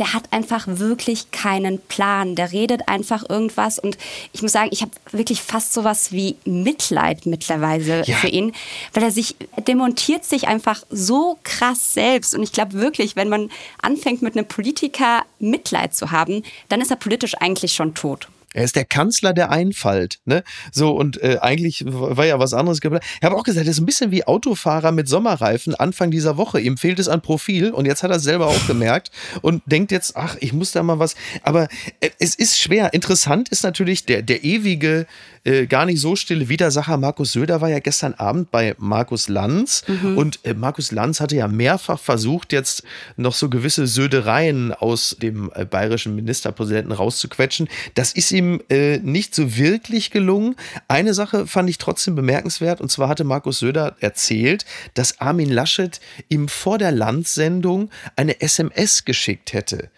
der 0.01 0.13
hat 0.13 0.33
einfach 0.33 0.65
wirklich 0.67 1.31
keinen 1.31 1.79
Plan. 1.79 2.35
Der 2.35 2.51
redet 2.51 2.89
einfach 2.89 3.23
irgendwas. 3.29 3.79
Und 3.79 3.97
ich 4.33 4.43
muss 4.43 4.51
sagen, 4.51 4.71
ich 4.73 4.83
habe 4.83 4.91
wirklich 5.13 5.41
fast 5.41 5.73
sowas 5.73 6.11
wie 6.11 6.35
Mitleid 6.45 7.27
mittlerweile 7.27 8.05
ja. 8.05 8.17
für 8.17 8.27
ihn, 8.27 8.53
weil 8.93 9.05
er 9.05 9.13
sich 9.13 9.37
demontiert 9.69 10.25
sich 10.25 10.49
einfach 10.49 10.83
so 10.91 11.39
krass 11.45 11.95
selbst. 11.95 12.35
Und 12.35 12.43
ich 12.43 12.51
glaube 12.51 12.73
wirklich, 12.73 13.15
wenn 13.15 13.29
man 13.29 13.51
anfängt 13.81 14.21
mit 14.21 14.37
einem 14.37 14.49
Politiker 14.49 15.23
Mitleid 15.39 15.95
zu 15.95 16.11
haben, 16.11 16.43
dann 16.69 16.81
ist 16.81 16.91
er 16.91 16.97
politisch 16.97 17.37
eigentlich 17.37 17.73
schon 17.75 17.95
tot. 17.95 18.27
Er 18.54 18.64
ist 18.64 18.76
der 18.76 18.84
Kanzler 18.84 19.32
der 19.32 19.50
Einfalt. 19.50 20.20
Ne? 20.25 20.44
So, 20.73 20.92
und 20.92 21.20
äh, 21.23 21.38
eigentlich 21.40 21.84
war 21.87 22.25
ja 22.25 22.38
was 22.38 22.54
anderes 22.54 22.80
geplant. 22.80 23.04
Ich 23.18 23.25
habe 23.25 23.37
auch 23.37 23.42
gesagt, 23.42 23.66
er 23.66 23.70
ist 23.70 23.80
ein 23.80 23.87
bisschen 23.87 24.12
wie 24.12 24.25
Autofahrer 24.25 24.92
mit 24.92 25.08
Sommerreifen 25.08 25.75
Anfang 25.75 26.12
dieser 26.12 26.37
Woche. 26.37 26.61
Ihm 26.61 26.76
fehlt 26.76 27.00
es 27.00 27.08
an 27.08 27.20
Profil 27.20 27.73
und 27.73 27.84
jetzt 27.84 28.04
hat 28.04 28.11
er 28.11 28.16
es 28.16 28.23
selber 28.23 28.46
auch 28.46 28.66
gemerkt 28.68 29.11
und 29.42 29.62
denkt 29.66 29.90
jetzt, 29.90 30.16
ach, 30.16 30.37
ich 30.38 30.52
muss 30.52 30.70
da 30.70 30.84
mal 30.84 31.00
was. 31.00 31.16
Aber 31.42 31.68
äh, 32.00 32.11
es 32.20 32.37
ist 32.37 32.58
schwer. 32.58 32.94
Interessant 32.94 33.49
ist 33.49 33.64
natürlich 33.64 34.06
der, 34.06 34.23
der 34.23 34.44
ewige 34.44 35.06
äh, 35.45 35.67
gar 35.67 35.85
nicht 35.85 36.01
so 36.01 36.17
stille 36.17 36.49
Widersacher 36.49 36.97
Markus 36.97 37.33
Söder 37.33 37.61
war 37.61 37.69
ja 37.69 37.79
gestern 37.79 38.15
Abend 38.15 38.51
bei 38.51 38.75
Markus 38.79 39.29
Lanz 39.29 39.85
mhm. 39.87 40.17
und 40.17 40.41
äh, 40.45 40.55
Markus 40.55 40.91
Lanz 40.91 41.21
hatte 41.21 41.37
ja 41.37 41.49
mehrfach 41.49 42.01
versucht, 42.01 42.53
jetzt 42.53 42.83
noch 43.17 43.35
so 43.35 43.51
gewisse 43.51 43.87
Södereien 43.87 44.73
aus 44.73 45.17
dem 45.21 45.51
äh, 45.55 45.65
bayerischen 45.65 46.15
Ministerpräsidenten 46.15 46.93
rauszuquetschen. 46.93 47.69
Das 47.95 48.13
ist 48.13 48.33
ihm 48.33 48.63
äh, 48.71 48.99
nicht 48.99 49.35
so 49.35 49.57
wirklich 49.57 50.11
gelungen. 50.11 50.57
Eine 50.89 51.13
Sache 51.13 51.47
fand 51.47 51.69
ich 51.69 51.79
trotzdem 51.79 52.15
bemerkenswert 52.15 52.81
und 52.81 52.91
zwar 52.91 53.09
hatte 53.09 53.25
Markus 53.25 53.59
Söder 53.59 53.97
erzählt, 54.01 54.65
dass 54.95 55.21
Armin 55.21 55.51
Laschet 55.51 56.01
ihm 56.29 56.49
vor 56.49 56.79
der 56.79 56.93
Landsendung 56.93 57.91
eine 58.17 58.41
SMS 58.41 59.05
geschickt 59.05 59.53
hätte. 59.53 59.91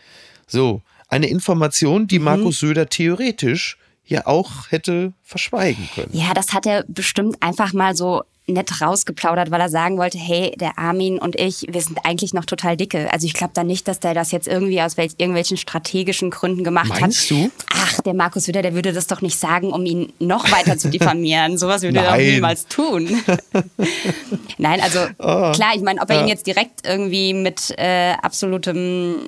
So, 0.49 0.83
eine 1.09 1.29
Information, 1.29 2.09
die 2.09 2.19
mhm. 2.19 2.25
Markus 2.25 2.61
Söder 2.61 2.89
theoretisch 2.89 3.79
ja 4.07 4.27
auch 4.27 4.71
hätte 4.71 5.13
verschweigen 5.23 5.89
können. 5.95 6.11
Ja, 6.13 6.33
das 6.35 6.53
hat 6.53 6.67
er 6.67 6.85
bestimmt 6.89 7.43
einfach 7.43 7.73
mal 7.73 7.95
so 7.97 8.23
nett 8.49 8.81
rausgeplaudert, 8.81 9.51
weil 9.51 9.61
er 9.61 9.69
sagen 9.69 9.99
wollte, 9.99 10.19
hey, 10.19 10.55
der 10.57 10.79
Armin 10.79 11.19
und 11.19 11.39
ich, 11.39 11.67
wir 11.69 11.81
sind 11.81 11.99
eigentlich 12.05 12.33
noch 12.33 12.45
total 12.45 12.77
dicke. 12.77 13.13
Also 13.13 13.27
ich 13.27 13.35
glaube 13.35 13.53
da 13.55 13.65
nicht, 13.65 13.89
dass 13.89 13.99
der 13.99 14.15
das 14.15 14.31
jetzt 14.31 14.47
irgendwie 14.47 14.81
aus 14.81 14.97
irgendwelchen 14.97 15.57
strategischen 15.57 16.31
Gründen 16.31 16.63
gemacht 16.63 17.01
Meinst 17.01 17.23
hat. 17.23 17.31
du? 17.31 17.51
Ach, 17.73 18.01
der 18.03 18.15
Markus 18.15 18.47
Witter, 18.47 18.63
der 18.63 18.75
würde 18.75 18.93
das 18.93 19.09
doch 19.09 19.21
nicht 19.21 19.39
sagen, 19.39 19.73
um 19.73 19.85
ihn 19.85 20.13
noch 20.21 20.51
weiter 20.53 20.79
zu 20.79 20.89
diffamieren. 20.89 21.59
Sowas 21.67 21.83
würde 21.83 21.99
er 21.99 22.13
doch 22.13 22.19
niemals 22.19 22.67
tun. 22.67 23.21
Nein, 24.59 24.81
also 24.81 25.01
oh. 25.19 25.53
klar, 25.53 25.73
ich 25.75 25.83
meine, 25.83 26.01
ob 26.01 26.09
er 26.11 26.23
ihn 26.23 26.29
jetzt 26.29 26.47
direkt 26.47 26.87
irgendwie 26.87 27.35
mit 27.35 27.75
äh, 27.79 28.13
absolutem 28.23 29.27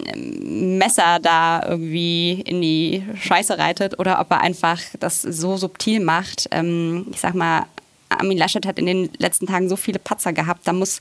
Messer 0.79 1.19
da 1.21 1.63
irgendwie 1.67 2.41
in 2.43 2.61
die 2.63 3.03
Scheiße 3.21 3.59
reitet 3.59 3.99
oder 3.99 4.21
ob 4.21 4.31
er 4.31 4.43
einfach 4.43 4.79
das 5.01 5.23
so 5.23 5.57
subtil 5.57 6.01
macht. 6.01 6.49
Ähm, 6.53 7.07
ich 7.11 7.19
sag 7.19 7.35
mal, 7.35 7.67
Armin 8.21 8.39
Laschet 8.39 8.67
hat 8.67 8.79
in 8.79 8.87
den 8.87 9.11
letzten 9.19 9.47
Tagen 9.47 9.69
so 9.69 9.77
viele 9.77 9.99
Patzer 9.99 10.33
gehabt, 10.33 10.67
da 10.67 10.73
muss, 10.73 11.01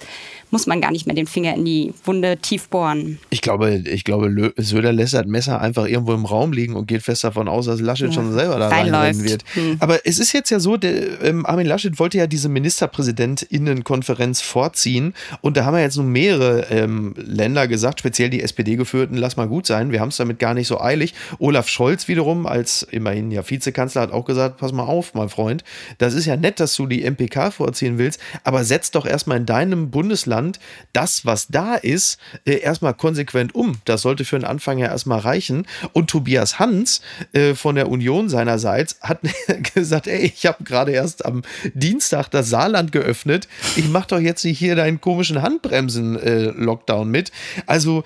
muss 0.52 0.68
man 0.68 0.82
gar 0.82 0.92
nicht 0.92 1.06
mehr 1.08 1.16
den 1.16 1.28
Finger 1.28 1.56
in 1.56 1.66
die 1.66 1.94
Wunde 2.04 2.38
tief 2.38 2.70
bohren. 2.70 3.20
Ich 3.30 3.42
glaube, 3.42 3.84
ich 3.86 4.04
glaube, 4.04 4.54
Söder 4.58 4.94
lässt 4.94 5.14
das 5.14 5.26
Messer 5.26 5.62
einfach 5.62 5.86
irgendwo 5.86 6.14
im 6.14 6.26
Raum 6.26 6.54
liegen 6.54 6.76
und 6.76 6.88
geht 6.88 7.04
fest 7.04 7.24
davon 7.24 7.48
aus, 7.48 7.66
dass 7.66 7.80
Laschet 7.80 8.10
ja, 8.10 8.14
schon 8.14 8.34
selber 8.34 8.60
da 8.60 8.70
reinrennen 8.70 9.24
wird. 9.24 9.44
Hm. 9.54 9.78
Aber 9.80 10.06
es 10.06 10.20
ist 10.20 10.34
jetzt 10.34 10.50
ja 10.50 10.60
so, 10.60 10.78
der, 10.78 11.22
ähm, 11.24 11.46
Armin 11.46 11.68
Laschet 11.68 12.00
wollte 12.00 12.18
ja 12.18 12.28
diese 12.28 12.50
Ministerpräsidentinnenkonferenz 12.50 14.42
vorziehen 14.42 15.14
und 15.42 15.58
da 15.58 15.66
haben 15.66 15.76
ja 15.76 15.82
jetzt 15.82 15.98
nun 15.98 16.12
mehrere 16.12 16.68
ähm, 16.70 17.14
Länder 17.18 17.68
gesagt, 17.68 18.00
speziell 18.00 18.30
die 18.30 18.42
SPD-geführten, 18.42 19.18
lass 19.18 19.38
mal 19.38 19.48
gut 19.48 19.68
sein, 19.68 19.92
wir 19.92 20.00
haben 20.00 20.10
es 20.10 20.18
damit 20.18 20.40
gar 20.40 20.54
nicht 20.54 20.68
so 20.68 20.80
eilig. 20.80 21.14
Olaf 21.40 21.68
Scholz 21.68 22.08
wiederum 22.08 22.46
als 22.46 22.84
immerhin 22.84 23.32
ja 23.32 23.48
Vizekanzler 23.48 24.02
hat 24.02 24.12
auch 24.12 24.26
gesagt, 24.26 24.58
pass 24.58 24.72
mal 24.72 24.84
auf, 24.84 25.14
mein 25.14 25.30
Freund, 25.30 25.64
das 25.98 26.14
ist 26.14 26.26
ja 26.26 26.36
nett, 26.36 26.60
dass 26.60 26.76
du 26.76 26.88
die 26.88 27.04
MPK 27.10 27.52
vorziehen 27.52 27.98
willst, 27.98 28.20
aber 28.44 28.64
setz 28.64 28.92
doch 28.92 29.06
erstmal 29.06 29.38
in 29.38 29.46
deinem 29.46 29.92
Bundesland 29.92 30.60
das, 30.94 31.26
was 31.26 31.48
da 31.48 31.76
ist, 31.76 32.20
äh, 32.46 32.60
erstmal 32.60 32.94
konsequent 32.94 33.56
um. 33.56 33.80
Das 33.86 34.02
sollte 34.02 34.26
für 34.26 34.38
den 34.38 34.46
Anfang 34.46 34.78
ja 34.78 34.88
erstmal 34.88 35.20
reichen. 35.20 35.66
Und 35.94 36.10
Tobias 36.10 36.60
Hans 36.60 37.02
äh, 37.34 37.54
von 37.54 37.76
der 37.76 37.90
Union 37.90 38.30
seinerseits 38.30 39.00
hat 39.02 39.20
gesagt, 39.74 40.08
ey, 40.08 40.32
ich 40.36 40.46
habe 40.46 40.64
gerade 40.64 40.92
erst 40.92 41.26
am 41.26 41.44
Dienstag 41.74 42.30
das 42.30 42.50
Saarland 42.50 42.92
geöffnet. 42.92 43.48
Ich 43.76 43.88
mache 43.90 44.08
doch 44.10 44.20
jetzt 44.20 44.44
nicht 44.44 44.60
hier 44.60 44.76
deinen 44.76 45.02
komischen 45.02 45.42
Handbremsen-Lockdown 45.42 47.08
äh, 47.08 47.12
mit. 47.12 47.32
Also, 47.66 48.04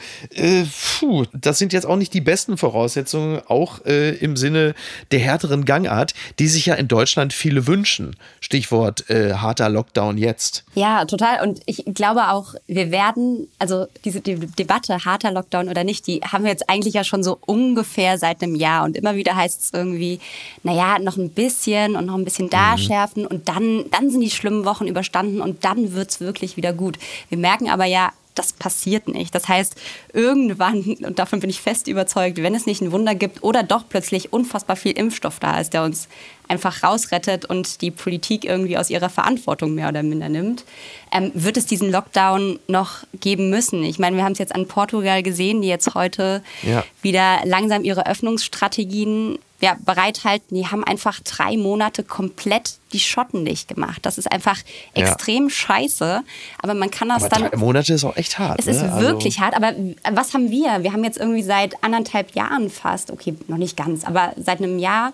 puh, 1.00 1.26
das 1.34 1.58
sind 1.58 1.74
jetzt 1.74 1.86
auch 1.86 1.96
nicht 1.96 2.14
die 2.14 2.22
besten 2.22 2.58
Voraussetzungen, 2.58 3.42
auch 3.48 3.80
im 3.80 4.36
Sinne 4.36 4.74
der 5.12 5.20
härteren 5.20 5.66
Gangart, 5.66 6.14
die 6.40 6.48
sich 6.48 6.68
ja 6.68 6.76
in 6.76 6.88
Deutschland 6.88 7.34
viele 7.34 7.68
wünschen. 7.68 8.16
Stichwort 8.40 8.91
Stichwort 8.92 9.10
äh, 9.10 9.34
harter 9.34 9.70
Lockdown 9.70 10.18
jetzt. 10.18 10.64
Ja, 10.76 11.06
total. 11.06 11.48
Und 11.48 11.62
ich 11.66 11.84
glaube 11.86 12.30
auch, 12.30 12.56
wir 12.68 12.92
werden, 12.92 13.48
also 13.60 13.88
diese 14.04 14.22
die 14.22 14.36
Debatte, 14.36 15.06
harter 15.06 15.32
Lockdown 15.32 15.70
oder 15.70 15.84
nicht, 15.84 16.08
die 16.08 16.22
haben 16.22 16.44
wir 16.44 16.52
jetzt 16.52 16.70
eigentlich 16.70 16.94
ja 16.94 17.04
schon 17.04 17.24
so 17.24 17.38
ungefähr 17.46 18.18
seit 18.18 18.42
einem 18.42 18.56
Jahr. 18.56 18.84
Und 18.84 18.96
immer 18.98 19.16
wieder 19.16 19.36
heißt 19.36 19.62
es 19.62 19.74
irgendwie, 19.74 20.20
naja, 20.64 21.00
noch 21.00 21.18
ein 21.18 21.30
bisschen 21.30 21.96
und 21.96 22.06
noch 22.06 22.16
ein 22.16 22.26
bisschen 22.26 22.50
da 22.50 22.74
mhm. 22.74 22.78
schärfen 22.78 23.26
und 23.26 23.48
dann, 23.48 23.86
dann 23.92 24.10
sind 24.10 24.22
die 24.22 24.30
schlimmen 24.30 24.66
Wochen 24.66 24.88
überstanden 24.88 25.42
und 25.42 25.64
dann 25.64 25.94
wird 25.94 26.12
es 26.12 26.20
wirklich 26.20 26.58
wieder 26.58 26.74
gut. 26.74 26.98
Wir 27.30 27.38
merken 27.38 27.70
aber 27.70 27.86
ja, 27.86 28.12
das 28.36 28.54
passiert 28.54 29.08
nicht. 29.08 29.36
Das 29.36 29.48
heißt, 29.48 29.76
irgendwann, 30.14 30.98
und 31.04 31.20
davon 31.20 31.40
bin 31.40 31.50
ich 31.50 31.62
fest 31.62 31.88
überzeugt, 31.88 32.42
wenn 32.42 32.56
es 32.56 32.66
nicht 32.66 32.82
ein 32.82 32.92
Wunder 32.92 33.16
gibt 33.16 33.44
oder 33.44 33.64
doch 33.64 33.84
plötzlich 33.88 34.32
unfassbar 34.32 34.76
viel 34.76 34.94
Impfstoff 34.94 35.40
da 35.40 35.60
ist, 35.60 35.74
der 35.74 35.84
uns 35.84 36.08
einfach 36.48 36.84
rausrettet 36.84 37.46
und 37.46 37.82
die 37.82 37.92
Politik 37.92 38.44
irgendwie 38.44 38.78
aus 38.78 38.90
ihrer 38.90 39.10
Verantwortung 39.10 39.74
mehr 39.74 39.88
oder 39.88 40.04
minder 40.04 40.30
nimmt, 40.30 40.66
ähm, 41.12 41.32
wird 41.34 41.58
es 41.58 41.66
diesen 41.66 41.90
Lockdown 41.92 42.60
noch 42.68 43.04
geben 43.20 43.50
müssen. 43.50 43.84
Ich 43.84 44.00
meine, 44.00 44.18
wir 44.18 44.24
haben 44.24 44.34
es 44.34 44.40
jetzt 44.40 44.54
an 44.54 44.68
Portugal 44.68 45.24
gesehen, 45.24 45.62
die 45.62 45.70
jetzt 45.70 45.94
heute 45.96 46.44
ja. 46.64 46.84
wieder 47.02 47.40
langsam 47.46 47.84
ihre 47.84 48.06
Öffnungsstrategien 48.06 49.40
ja, 49.62 49.78
bereithalten. 49.86 50.56
Die 50.56 50.68
haben 50.68 50.84
einfach 50.84 51.20
drei 51.22 51.56
Monate 51.56 52.04
komplett 52.04 52.74
die 52.94 53.00
Schotten 53.00 53.46
dicht 53.46 53.68
gemacht. 53.68 54.00
Das 54.02 54.18
ist 54.18 54.30
einfach 54.32 54.58
extrem 54.94 55.46
ja. 55.46 55.50
scheiße. 55.50 56.24
Aber 56.62 56.74
man 56.74 56.92
kann 56.92 57.10
das 57.10 57.24
aber 57.24 57.36
dann. 57.36 57.50
Drei 57.52 57.58
Monate 57.58 57.94
ist 57.94 58.04
auch 58.04 58.18
echt 58.18 58.40
hart. 58.40 58.60
Es 58.60 58.66
ne? 58.66 58.72
ist 58.74 58.82
also 58.82 59.00
wirklich 59.00 59.40
hart. 59.40 59.56
Aber 59.56 59.74
was 60.12 60.34
haben 60.34 60.50
wir? 60.50 60.84
Wir 60.84 60.92
haben 60.92 61.04
jetzt 61.04 61.18
irgendwie 61.18 61.44
seit 61.44 61.84
anderthalb 61.84 62.36
Jahren 62.36 62.70
fast, 62.70 63.12
okay, 63.12 63.36
noch 63.48 63.58
nicht 63.58 63.78
ganz, 63.78 64.04
aber 64.04 64.34
seit 64.36 64.60
einem 64.60 64.80
Jahr 64.80 65.14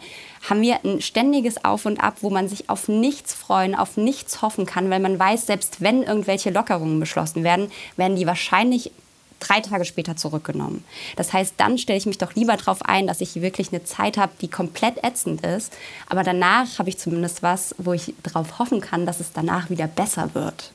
haben 0.50 0.62
wir 0.62 0.84
ein 0.84 1.01
ständiges 1.01 1.63
Auf 1.66 1.86
und 1.86 1.98
Ab, 2.00 2.18
wo 2.22 2.30
man 2.30 2.48
sich 2.48 2.70
auf 2.70 2.88
nichts 2.88 3.34
freuen, 3.34 3.75
auf 3.75 3.98
nichts 3.98 4.42
hoffen 4.42 4.66
kann, 4.66 4.89
weil 4.89 5.00
man 5.00 5.20
weiß, 5.20 5.46
selbst 5.46 5.82
wenn 5.82 6.04
irgendwelche 6.04 6.51
Lockerungen 6.51 7.00
beschlossen 7.00 7.44
werden, 7.44 7.70
werden 7.98 8.16
die 8.16 8.27
wahrscheinlich 8.27 8.92
drei 9.39 9.62
Tage 9.62 9.86
später 9.86 10.15
zurückgenommen. 10.15 10.84
Das 11.15 11.34
heißt, 11.34 11.56
dann 11.58 11.77
stelle 11.77 11.98
ich 11.98 12.06
mich 12.06 12.17
doch 12.17 12.36
lieber 12.36 12.56
darauf 12.58 12.84
ein, 12.84 13.08
dass 13.08 13.22
ich 13.22 13.41
wirklich 13.41 13.70
eine 13.72 13.84
Zeit 13.84 14.17
habe, 14.17 14.34
die 14.41 14.48
komplett 14.48 15.03
ätzend 15.03 15.46
ist. 15.46 15.74
Aber 16.10 16.24
danach 16.24 16.79
habe 16.79 16.89
ich 16.89 16.98
zumindest 16.98 17.44
was, 17.44 17.75
wo 17.77 17.94
ich 17.94 18.13
darauf 18.24 18.60
hoffen 18.60 18.82
kann, 18.82 19.06
dass 19.06 19.20
es 19.20 19.32
danach 19.34 19.70
wieder 19.70 19.88
besser 19.88 20.34
wird. 20.34 20.72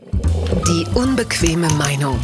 Die 0.68 0.86
unbequeme 0.94 1.68
Meinung. 1.74 2.18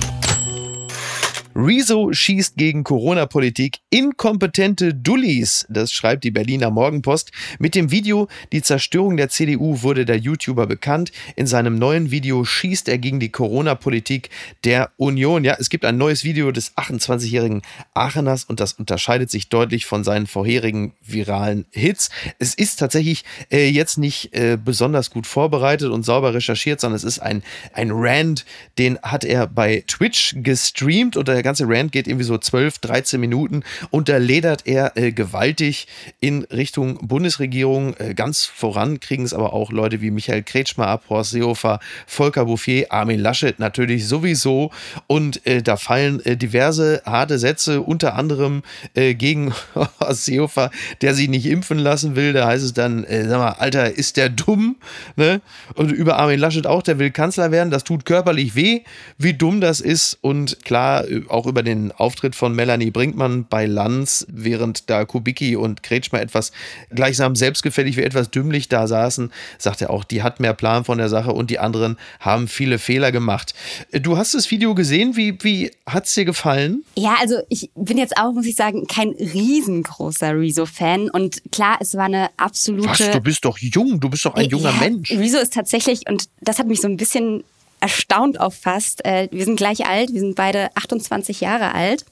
Rezo 1.61 2.13
schießt 2.13 2.57
gegen 2.57 2.85
Corona-Politik 2.85 3.79
inkompetente 3.91 4.95
Dullis. 4.95 5.67
Das 5.69 5.91
schreibt 5.91 6.23
die 6.23 6.31
Berliner 6.31 6.71
Morgenpost. 6.71 7.33
Mit 7.59 7.75
dem 7.75 7.91
Video 7.91 8.29
Die 8.53 8.63
Zerstörung 8.63 9.17
der 9.17 9.29
CDU 9.29 9.83
wurde 9.83 10.05
der 10.05 10.19
YouTuber 10.19 10.69
bekannt. 10.69 11.11
In 11.35 11.49
seinem 11.49 11.77
neuen 11.77 12.13
Video 12.13 12.45
schießt 12.45 12.89
er 12.89 12.99
gegen 12.99 13.19
die 13.19 13.31
Corona-Politik 13.31 14.31
der 14.63 14.93
Union. 14.99 15.43
Ja, 15.43 15.57
es 15.59 15.69
gibt 15.69 15.85
ein 15.85 15.99
neues 15.99 16.23
Video 16.23 16.53
des 16.53 16.77
28-jährigen 16.77 17.63
Aacheners 17.93 18.45
und 18.45 18.61
das 18.61 18.75
unterscheidet 18.75 19.29
sich 19.29 19.49
deutlich 19.49 19.85
von 19.85 20.05
seinen 20.05 20.29
vorherigen 20.29 20.93
viralen 21.05 21.67
Hits. 21.73 22.11
Es 22.39 22.55
ist 22.55 22.77
tatsächlich 22.77 23.25
äh, 23.51 23.69
jetzt 23.69 23.99
nicht 23.99 24.33
äh, 24.33 24.57
besonders 24.65 25.11
gut 25.11 25.27
vorbereitet 25.27 25.91
und 25.91 26.05
sauber 26.05 26.35
recherchiert, 26.35 26.81
sondern 26.81 26.99
es 26.99 27.05
ist 27.05 27.19
ein, 27.19 27.43
ein 27.73 27.91
Rand, 27.91 28.47
den 28.79 28.97
hat 29.03 29.25
er 29.25 29.49
bei 29.49 29.83
Twitch 29.89 30.37
gestreamt 30.37 31.17
und 31.17 31.27
der 31.27 31.48
ganze 31.49 31.65
Rant 31.67 31.93
geht 31.93 32.07
irgendwie 32.07 32.27
so 32.27 32.37
12, 32.37 32.77
13 32.81 33.19
Minuten 33.19 33.63
und 33.89 34.11
da 34.11 34.19
ledert 34.19 34.67
er 34.67 34.99
äh, 34.99 35.13
gewaltig 35.13 35.87
in 36.21 36.45
Richtung 36.45 36.99
Bundesregierung. 37.09 37.95
Äh, 37.97 38.13
ganz 38.13 38.45
voran 38.45 39.01
kriegen 39.01 39.25
es 39.25 39.33
aber 39.33 39.55
auch 39.55 39.73
Leute 39.73 40.03
wie 40.03 40.11
Michael 40.11 40.43
Kretschmer 40.43 40.89
ab, 40.89 41.05
Horst 41.09 41.31
Seehofer, 41.31 41.81
Volker 42.07 42.45
Bouffier, 42.45 42.93
Armin 42.93 43.19
Laschet 43.19 43.59
natürlich 43.59 44.07
sowieso. 44.07 44.71
Und 45.07 45.47
äh, 45.47 45.63
da 45.63 45.79
fallen 45.79 46.23
äh, 46.27 46.37
diverse 46.37 47.01
harte 47.07 47.39
Sätze, 47.39 47.81
unter 47.81 48.15
anderem 48.15 48.63
äh, 48.93 49.15
gegen 49.15 49.55
Horst 50.01 50.27
Seehofer, 50.27 50.71
der 51.01 51.15
sich 51.15 51.31
nicht 51.31 51.47
impfen 51.47 51.79
lassen 51.79 52.15
will. 52.15 52.35
Da 52.35 52.47
heißt 52.47 52.63
es 52.63 52.75
dann, 52.75 53.05
äh, 53.05 53.27
sag 53.27 53.39
mal, 53.39 53.53
Alter, 53.53 53.97
ist 53.97 54.19
der 54.19 54.29
dumm? 54.29 54.77
Ne? 55.17 55.41
Und 55.77 55.93
über 55.93 56.19
Armin 56.19 56.39
Laschet 56.39 56.67
auch, 56.67 56.83
der 56.83 56.99
will 56.99 57.11
Kanzler 57.11 57.51
werden. 57.53 57.71
Das 57.71 57.85
tut 57.85 58.05
körperlich 58.05 58.55
weh, 58.55 58.83
wie 59.17 59.33
dumm 59.33 59.63
das 59.63 59.81
ist. 59.81 60.19
Und 60.21 60.63
klar, 60.67 61.07
auch 61.29 61.38
auch 61.39 61.47
über 61.47 61.63
den 61.63 61.93
Auftritt 61.93 62.35
von 62.35 62.53
Melanie 62.53 62.91
Brinkmann 62.91 63.47
bei 63.49 63.65
Lanz, 63.67 64.27
während 64.29 64.91
da 64.91 65.05
Kubicki 65.05 65.55
und 65.55 65.85
Kretschmer 65.85 66.21
etwas 66.21 66.51
gleichsam 66.91 67.37
selbstgefällig 67.37 67.97
wie 67.97 68.03
etwas 68.03 68.31
dümmlich 68.31 68.69
da 68.69 68.89
saßen, 68.89 69.31
sagt 69.57 69.83
er 69.83 69.91
auch, 69.91 70.03
die 70.03 70.25
hat 70.25 70.41
mehr 70.41 70.53
Plan 70.53 70.85
von 70.85 70.99
der 70.99 71.09
Sache 71.09 71.33
und 71.33 71.51
die 71.51 71.61
anderen 71.61 71.97
haben 72.19 72.49
viele 72.49 72.81
Fehler 72.81 73.13
gemacht. 73.13 73.55
Du 73.93 74.17
hast 74.17 74.35
das 74.35 74.51
Video 74.51 74.75
gesehen, 74.75 75.15
wie, 75.15 75.39
wie 75.45 75.71
hat 75.87 76.07
es 76.07 76.15
dir 76.15 76.25
gefallen? 76.25 76.83
Ja, 76.97 77.15
also 77.21 77.37
ich 77.49 77.71
bin 77.77 77.99
jetzt 77.99 78.19
auch, 78.19 78.33
muss 78.33 78.47
ich 78.47 78.57
sagen, 78.57 78.89
kein 78.89 79.11
riesengroßer 79.11 80.37
Rezo-Fan 80.37 81.09
und 81.09 81.41
klar, 81.53 81.77
es 81.79 81.95
war 81.95 82.07
eine 82.07 82.31
absolute... 82.37 82.89
Was, 82.89 83.11
du 83.13 83.21
bist 83.21 83.45
doch 83.45 83.59
jung, 83.59 84.01
du 84.01 84.11
bist 84.11 84.25
doch 84.25 84.35
ein 84.35 84.49
junger 84.49 84.71
ja, 84.71 84.81
Mensch. 84.81 85.13
Rezo 85.13 85.39
ist 85.39 85.55
tatsächlich, 85.55 86.09
und 86.09 86.25
das 86.41 86.59
hat 86.59 86.67
mich 86.67 86.81
so 86.81 86.89
ein 86.89 86.97
bisschen 86.97 87.45
erstaunt 87.81 88.41
auch 88.41 88.53
fast. 88.53 89.05
Äh, 89.05 89.29
wir 89.31 89.45
sind 89.45 89.57
gleich 89.57 89.87
alt, 89.87 90.13
wir 90.13 90.21
sind 90.21 90.35
beide 90.35 90.71
28 90.77 91.41
Jahre 91.41 91.75
alt. 91.75 92.05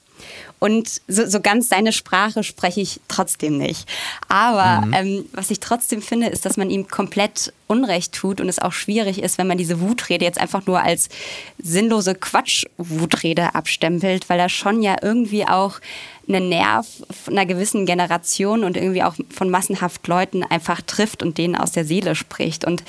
Und 0.59 1.01
so, 1.07 1.27
so 1.27 1.39
ganz 1.39 1.69
seine 1.69 1.93
Sprache 1.93 2.43
spreche 2.43 2.81
ich 2.81 2.99
trotzdem 3.07 3.57
nicht. 3.57 3.87
Aber 4.27 4.85
mhm. 4.85 4.93
ähm, 4.93 5.25
was 5.31 5.51
ich 5.51 5.59
trotzdem 5.59 6.01
finde, 6.01 6.27
ist, 6.27 6.45
dass 6.45 6.57
man 6.57 6.71
ihm 6.71 6.87
komplett 6.87 7.53
Unrecht 7.67 8.13
tut 8.13 8.41
und 8.41 8.49
es 8.49 8.57
auch 8.57 8.73
schwierig 8.73 9.21
ist, 9.21 9.37
wenn 9.37 9.45
man 9.45 9.59
diese 9.59 9.79
Wutrede 9.79 10.25
jetzt 10.25 10.39
einfach 10.39 10.65
nur 10.65 10.81
als 10.81 11.09
sinnlose 11.61 12.15
Quatsch-Wutrede 12.15 13.53
abstempelt, 13.53 14.29
weil 14.29 14.39
er 14.39 14.49
schon 14.49 14.81
ja 14.81 14.95
irgendwie 15.01 15.47
auch 15.47 15.79
einen 16.27 16.49
Nerv 16.49 16.87
einer 17.27 17.45
gewissen 17.45 17.85
Generation 17.85 18.63
und 18.63 18.77
irgendwie 18.77 19.03
auch 19.03 19.15
von 19.29 19.49
massenhaft 19.49 20.07
Leuten 20.07 20.43
einfach 20.43 20.81
trifft 20.81 21.21
und 21.21 21.37
denen 21.37 21.55
aus 21.55 21.71
der 21.71 21.85
Seele 21.85 22.15
spricht. 22.15 22.65
Und 22.65 22.83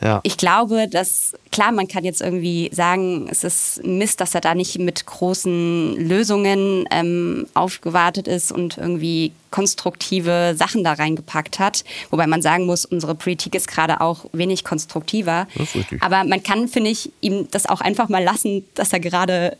Ja. 0.00 0.20
Ich 0.24 0.36
glaube, 0.36 0.88
dass, 0.88 1.32
klar, 1.50 1.72
man 1.72 1.88
kann 1.88 2.04
jetzt 2.04 2.20
irgendwie 2.20 2.70
sagen, 2.72 3.28
es 3.30 3.44
ist 3.44 3.82
Mist, 3.84 4.20
dass 4.20 4.34
er 4.34 4.40
da 4.42 4.54
nicht 4.54 4.78
mit 4.78 5.06
großen 5.06 5.96
Lösungen 5.96 6.86
ähm, 6.90 7.46
aufgewartet 7.54 8.28
ist 8.28 8.52
und 8.52 8.76
irgendwie 8.76 9.32
konstruktive 9.50 10.54
Sachen 10.56 10.84
da 10.84 10.92
reingepackt 10.92 11.58
hat. 11.58 11.84
Wobei 12.10 12.26
man 12.26 12.42
sagen 12.42 12.66
muss, 12.66 12.84
unsere 12.84 13.14
Politik 13.14 13.54
ist 13.54 13.68
gerade 13.68 14.00
auch 14.00 14.26
wenig 14.32 14.64
konstruktiver. 14.64 15.46
Aber 16.00 16.24
man 16.24 16.42
kann, 16.42 16.68
finde 16.68 16.90
ich, 16.90 17.10
ihm 17.22 17.48
das 17.50 17.66
auch 17.66 17.80
einfach 17.80 18.08
mal 18.08 18.22
lassen, 18.22 18.64
dass 18.74 18.92
er 18.92 19.00
gerade 19.00 19.56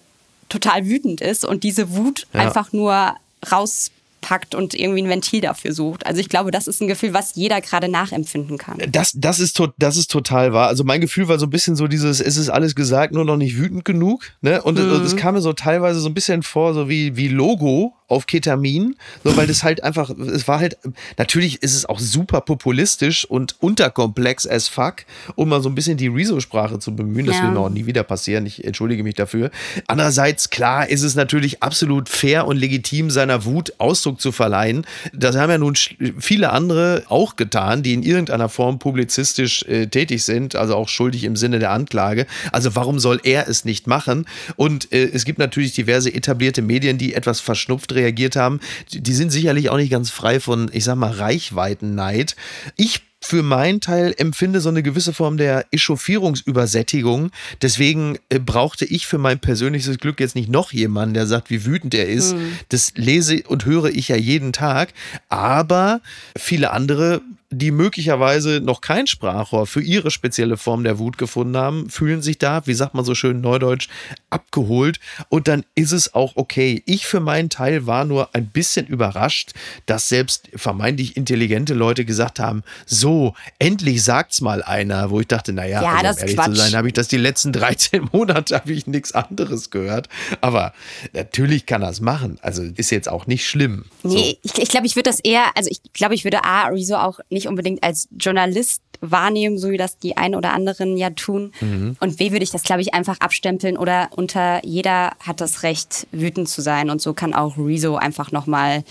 total 0.48 0.86
wütend 0.86 1.20
ist 1.20 1.44
und 1.44 1.64
diese 1.64 1.96
Wut 1.96 2.26
ja. 2.32 2.40
einfach 2.40 2.72
nur 2.72 3.14
raus 3.50 3.90
packt 4.26 4.56
und 4.56 4.74
irgendwie 4.74 5.02
ein 5.02 5.08
Ventil 5.08 5.40
dafür 5.40 5.72
sucht. 5.72 6.04
Also 6.04 6.20
ich 6.20 6.28
glaube, 6.28 6.50
das 6.50 6.66
ist 6.66 6.82
ein 6.82 6.88
Gefühl, 6.88 7.14
was 7.14 7.36
jeder 7.36 7.60
gerade 7.60 7.88
nachempfinden 7.88 8.58
kann. 8.58 8.76
Das, 8.90 9.12
das, 9.14 9.38
ist, 9.38 9.62
das 9.78 9.96
ist 9.96 10.10
total 10.10 10.52
wahr. 10.52 10.66
Also 10.66 10.82
mein 10.82 11.00
Gefühl 11.00 11.28
war 11.28 11.38
so 11.38 11.46
ein 11.46 11.50
bisschen 11.50 11.76
so 11.76 11.86
dieses, 11.86 12.20
es 12.20 12.36
ist 12.36 12.48
alles 12.48 12.74
gesagt, 12.74 13.14
nur 13.14 13.24
noch 13.24 13.36
nicht 13.36 13.56
wütend 13.56 13.84
genug. 13.84 14.24
Ne? 14.40 14.60
Und 14.62 14.80
mhm. 14.80 15.04
es 15.04 15.14
kam 15.14 15.34
mir 15.34 15.42
so 15.42 15.52
teilweise 15.52 16.00
so 16.00 16.08
ein 16.08 16.14
bisschen 16.14 16.42
vor, 16.42 16.74
so 16.74 16.88
wie, 16.88 17.16
wie 17.16 17.28
Logo 17.28 17.94
auf 18.08 18.26
Ketamin, 18.26 18.94
so 19.24 19.36
weil 19.36 19.46
das 19.46 19.64
halt 19.64 19.82
einfach, 19.82 20.10
es 20.10 20.46
war 20.46 20.60
halt, 20.60 20.78
natürlich 21.18 21.62
ist 21.62 21.74
es 21.74 21.86
auch 21.86 21.98
super 21.98 22.40
populistisch 22.40 23.24
und 23.24 23.56
unterkomplex 23.60 24.46
as 24.46 24.68
fuck, 24.68 25.04
um 25.34 25.48
mal 25.48 25.60
so 25.60 25.68
ein 25.68 25.74
bisschen 25.74 25.96
die 25.96 26.06
Rezo-Sprache 26.06 26.78
zu 26.78 26.94
bemühen. 26.94 27.26
Das 27.26 27.36
ja. 27.36 27.42
will 27.42 27.50
mir 27.50 27.60
auch 27.60 27.68
nie 27.68 27.86
wieder 27.86 28.04
passieren. 28.04 28.46
Ich 28.46 28.64
entschuldige 28.64 29.02
mich 29.02 29.16
dafür. 29.16 29.50
Andererseits, 29.88 30.50
klar, 30.50 30.88
ist 30.88 31.02
es 31.02 31.16
natürlich 31.16 31.62
absolut 31.64 32.08
fair 32.08 32.46
und 32.46 32.56
legitim, 32.56 33.10
seiner 33.10 33.44
Wut 33.44 33.72
Ausdruck 33.78 34.20
zu 34.20 34.30
verleihen. 34.30 34.86
Das 35.12 35.36
haben 35.36 35.50
ja 35.50 35.58
nun 35.58 35.74
viele 36.18 36.50
andere 36.50 37.02
auch 37.08 37.34
getan, 37.34 37.82
die 37.82 37.92
in 37.92 38.04
irgendeiner 38.04 38.48
Form 38.48 38.78
publizistisch 38.78 39.64
äh, 39.64 39.88
tätig 39.88 40.22
sind, 40.22 40.54
also 40.54 40.76
auch 40.76 40.88
schuldig 40.88 41.24
im 41.24 41.34
Sinne 41.34 41.58
der 41.58 41.72
Anklage. 41.72 42.26
Also 42.52 42.76
warum 42.76 43.00
soll 43.00 43.20
er 43.24 43.48
es 43.48 43.64
nicht 43.64 43.88
machen? 43.88 44.26
Und 44.54 44.92
äh, 44.92 45.10
es 45.12 45.24
gibt 45.24 45.40
natürlich 45.40 45.72
diverse 45.72 46.14
etablierte 46.14 46.62
Medien, 46.62 46.98
die 46.98 47.14
etwas 47.14 47.40
verschnupft 47.40 47.95
reagiert 47.96 48.36
haben, 48.36 48.60
die 48.92 49.14
sind 49.14 49.30
sicherlich 49.30 49.70
auch 49.70 49.76
nicht 49.76 49.90
ganz 49.90 50.10
frei 50.10 50.38
von, 50.38 50.70
ich 50.72 50.84
sag 50.84 50.96
mal, 50.96 51.10
Reichweitenneid. 51.10 52.36
Ich 52.76 53.02
für 53.26 53.42
meinen 53.42 53.80
Teil 53.80 54.14
empfinde 54.18 54.60
so 54.60 54.68
eine 54.68 54.82
gewisse 54.82 55.12
Form 55.12 55.36
der 55.36 55.66
Echauffierungsübersättigung. 55.72 57.30
Deswegen 57.60 58.18
äh, 58.28 58.38
brauchte 58.38 58.84
ich 58.84 59.06
für 59.06 59.18
mein 59.18 59.40
persönliches 59.40 59.98
Glück 59.98 60.20
jetzt 60.20 60.36
nicht 60.36 60.48
noch 60.48 60.72
jemanden, 60.72 61.14
der 61.14 61.26
sagt, 61.26 61.50
wie 61.50 61.64
wütend 61.64 61.94
er 61.94 62.06
ist. 62.06 62.34
Mhm. 62.34 62.58
Das 62.68 62.92
lese 62.94 63.42
und 63.48 63.64
höre 63.64 63.86
ich 63.86 64.08
ja 64.08 64.16
jeden 64.16 64.52
Tag. 64.52 64.92
Aber 65.28 66.00
viele 66.36 66.70
andere 66.70 67.20
die 67.58 67.70
möglicherweise 67.70 68.60
noch 68.60 68.80
kein 68.80 69.06
Sprachrohr 69.06 69.66
für 69.66 69.80
ihre 69.80 70.10
spezielle 70.10 70.56
Form 70.56 70.84
der 70.84 70.98
Wut 70.98 71.18
gefunden 71.18 71.56
haben, 71.56 71.88
fühlen 71.90 72.22
sich 72.22 72.38
da, 72.38 72.66
wie 72.66 72.74
sagt 72.74 72.94
man 72.94 73.04
so 73.04 73.14
schön 73.14 73.40
neudeutsch, 73.40 73.88
abgeholt 74.30 75.00
und 75.28 75.48
dann 75.48 75.64
ist 75.74 75.92
es 75.92 76.14
auch 76.14 76.32
okay. 76.36 76.82
Ich 76.86 77.06
für 77.06 77.20
meinen 77.20 77.50
Teil 77.50 77.86
war 77.86 78.04
nur 78.04 78.34
ein 78.34 78.46
bisschen 78.48 78.86
überrascht, 78.86 79.52
dass 79.86 80.08
selbst 80.08 80.48
vermeintlich 80.54 81.16
intelligente 81.16 81.74
Leute 81.74 82.04
gesagt 82.04 82.40
haben, 82.40 82.62
so, 82.84 83.34
endlich 83.58 84.02
sagt's 84.04 84.40
mal 84.40 84.62
einer, 84.62 85.10
wo 85.10 85.20
ich 85.20 85.26
dachte, 85.26 85.52
naja, 85.52 85.82
ja, 85.82 85.94
also, 85.96 86.10
um 86.10 86.18
ehrlich 86.18 86.36
Quatsch. 86.36 86.46
zu 86.46 86.54
sein, 86.54 86.74
habe 86.74 86.88
ich 86.88 86.94
das 86.94 87.08
die 87.08 87.16
letzten 87.16 87.52
13 87.56 88.08
Monate, 88.12 88.54
habe 88.56 88.72
ich 88.72 88.86
nichts 88.86 89.12
anderes 89.12 89.70
gehört. 89.70 90.08
Aber 90.40 90.72
natürlich 91.12 91.66
kann 91.66 91.82
er 91.82 91.90
es 91.90 92.00
machen. 92.00 92.38
Also 92.42 92.62
ist 92.62 92.90
jetzt 92.90 93.08
auch 93.08 93.26
nicht 93.26 93.46
schlimm. 93.46 93.84
Nee, 94.02 94.38
so. 94.42 94.52
ich, 94.54 94.62
ich 94.62 94.68
glaube, 94.68 94.86
ich 94.86 94.96
würde 94.96 95.10
das 95.10 95.20
eher, 95.20 95.44
also 95.56 95.70
ich 95.70 95.80
glaube, 95.92 96.14
ich 96.14 96.24
würde 96.24 96.44
A, 96.44 96.68
Rezo 96.68 96.96
auch 96.96 97.20
nicht 97.30 97.45
unbedingt 97.46 97.82
als 97.82 98.08
Journalist 98.18 98.82
wahrnehmen, 99.00 99.58
so 99.58 99.70
wie 99.70 99.76
das 99.76 99.98
die 99.98 100.16
einen 100.16 100.34
oder 100.34 100.52
anderen 100.52 100.96
ja 100.96 101.10
tun. 101.10 101.52
Mhm. 101.60 101.96
Und 102.00 102.16
B 102.16 102.32
würde 102.32 102.44
ich 102.44 102.50
das, 102.50 102.62
glaube 102.62 102.80
ich, 102.80 102.94
einfach 102.94 103.20
abstempeln 103.20 103.76
oder 103.76 104.08
unter 104.16 104.64
jeder 104.64 105.12
hat 105.20 105.40
das 105.40 105.62
Recht, 105.62 106.06
wütend 106.12 106.48
zu 106.48 106.62
sein. 106.62 106.90
Und 106.90 107.00
so 107.00 107.12
kann 107.12 107.34
auch 107.34 107.56
Rezo 107.58 107.96
einfach 107.96 108.32
nochmal 108.32 108.84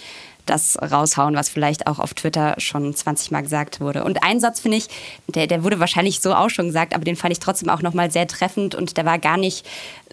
das 0.45 0.77
raushauen, 0.79 1.35
was 1.35 1.49
vielleicht 1.49 1.87
auch 1.87 1.99
auf 1.99 2.13
Twitter 2.13 2.55
schon 2.59 2.93
20 2.93 3.31
Mal 3.31 3.41
gesagt 3.41 3.81
wurde. 3.81 4.03
Und 4.03 4.23
ein 4.23 4.39
Satz 4.39 4.59
finde 4.59 4.77
ich, 4.77 4.87
der, 5.27 5.47
der 5.47 5.63
wurde 5.63 5.79
wahrscheinlich 5.79 6.21
so 6.21 6.33
auch 6.33 6.49
schon 6.49 6.67
gesagt, 6.67 6.93
aber 6.93 7.03
den 7.03 7.15
fand 7.15 7.31
ich 7.31 7.39
trotzdem 7.39 7.69
auch 7.69 7.81
nochmal 7.81 8.11
sehr 8.11 8.27
treffend 8.27 8.75
und 8.75 8.97
der 8.97 9.05
war 9.05 9.19
gar 9.19 9.37
nicht 9.37 9.65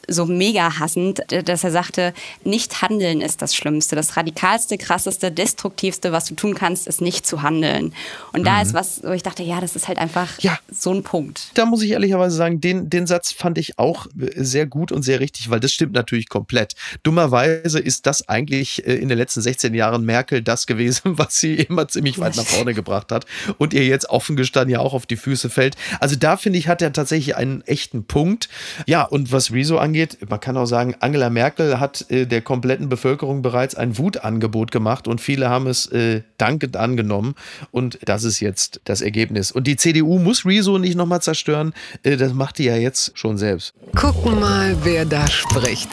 so 0.08 0.26
mega 0.26 0.78
hassend, 0.78 1.22
dass 1.28 1.64
er 1.64 1.70
sagte, 1.70 2.12
nicht 2.44 2.82
handeln 2.82 3.20
ist 3.20 3.42
das 3.42 3.54
Schlimmste. 3.54 3.96
Das 3.96 4.16
radikalste, 4.16 4.78
krasseste, 4.78 5.30
destruktivste, 5.30 6.12
was 6.12 6.26
du 6.26 6.34
tun 6.34 6.54
kannst, 6.54 6.86
ist 6.86 7.00
nicht 7.00 7.26
zu 7.26 7.42
handeln. 7.42 7.94
Und 8.32 8.40
mhm. 8.40 8.44
da 8.44 8.62
ist 8.62 8.74
was, 8.74 9.02
wo 9.02 9.10
ich 9.10 9.22
dachte, 9.22 9.42
ja, 9.42 9.60
das 9.60 9.76
ist 9.76 9.88
halt 9.88 9.98
einfach 9.98 10.38
ja. 10.40 10.58
so 10.70 10.92
ein 10.92 11.02
Punkt. 11.02 11.50
Da 11.54 11.66
muss 11.66 11.82
ich 11.82 11.90
ehrlicherweise 11.90 12.36
sagen, 12.36 12.60
den, 12.60 12.90
den 12.90 13.06
Satz 13.06 13.32
fand 13.32 13.58
ich 13.58 13.78
auch 13.78 14.06
sehr 14.14 14.66
gut 14.66 14.92
und 14.92 15.02
sehr 15.02 15.20
richtig, 15.20 15.50
weil 15.50 15.60
das 15.60 15.72
stimmt 15.72 15.92
natürlich 15.92 16.28
komplett. 16.28 16.74
Dummerweise 17.02 17.78
ist 17.78 18.06
das 18.06 18.28
eigentlich 18.28 18.86
äh, 18.86 18.94
in 18.94 19.08
den 19.08 19.18
letzten 19.18 19.42
16 19.42 19.74
Jahren 19.74 20.04
Merkel 20.04 20.42
das 20.42 20.66
gewesen, 20.66 21.02
was 21.18 21.38
sie 21.38 21.54
immer 21.54 21.88
ziemlich 21.88 22.18
weit 22.18 22.36
nach 22.36 22.44
vorne 22.44 22.74
gebracht 22.74 23.12
hat 23.12 23.26
und 23.58 23.72
ihr 23.74 23.86
jetzt 23.86 24.08
offen 24.10 24.36
gestanden 24.36 24.72
ja 24.72 24.80
auch 24.80 24.94
auf 24.94 25.06
die 25.06 25.16
Füße 25.16 25.50
fällt. 25.50 25.76
Also 26.00 26.16
da 26.16 26.36
finde 26.36 26.58
ich, 26.58 26.68
hat 26.68 26.82
er 26.82 26.92
tatsächlich 26.92 27.36
einen 27.36 27.62
echten 27.62 28.04
Punkt. 28.04 28.48
Ja, 28.86 29.02
und 29.02 29.32
was 29.32 29.52
Rezo 29.52 29.78
angeht, 29.78 29.91
angeht, 29.92 30.18
man 30.26 30.40
kann 30.40 30.56
auch 30.56 30.64
sagen, 30.64 30.94
Angela 31.00 31.28
Merkel 31.28 31.78
hat 31.78 32.10
äh, 32.10 32.24
der 32.24 32.40
kompletten 32.40 32.88
Bevölkerung 32.88 33.42
bereits 33.42 33.74
ein 33.74 33.98
Wutangebot 33.98 34.72
gemacht 34.72 35.06
und 35.06 35.20
viele 35.20 35.50
haben 35.50 35.66
es 35.66 35.86
äh, 35.92 36.22
dankend 36.38 36.78
angenommen. 36.78 37.34
Und 37.72 37.98
das 38.06 38.24
ist 38.24 38.40
jetzt 38.40 38.80
das 38.84 39.02
Ergebnis. 39.02 39.52
Und 39.52 39.66
die 39.66 39.76
CDU 39.76 40.18
muss 40.18 40.46
Rezo 40.46 40.78
nicht 40.78 40.96
nochmal 40.96 41.20
zerstören. 41.20 41.74
Äh, 42.04 42.16
das 42.16 42.32
macht 42.32 42.58
die 42.58 42.64
ja 42.64 42.76
jetzt 42.76 43.18
schon 43.18 43.36
selbst. 43.36 43.74
Gucken 43.94 44.40
mal, 44.40 44.74
wer 44.82 45.04
da 45.04 45.26
spricht. 45.26 45.90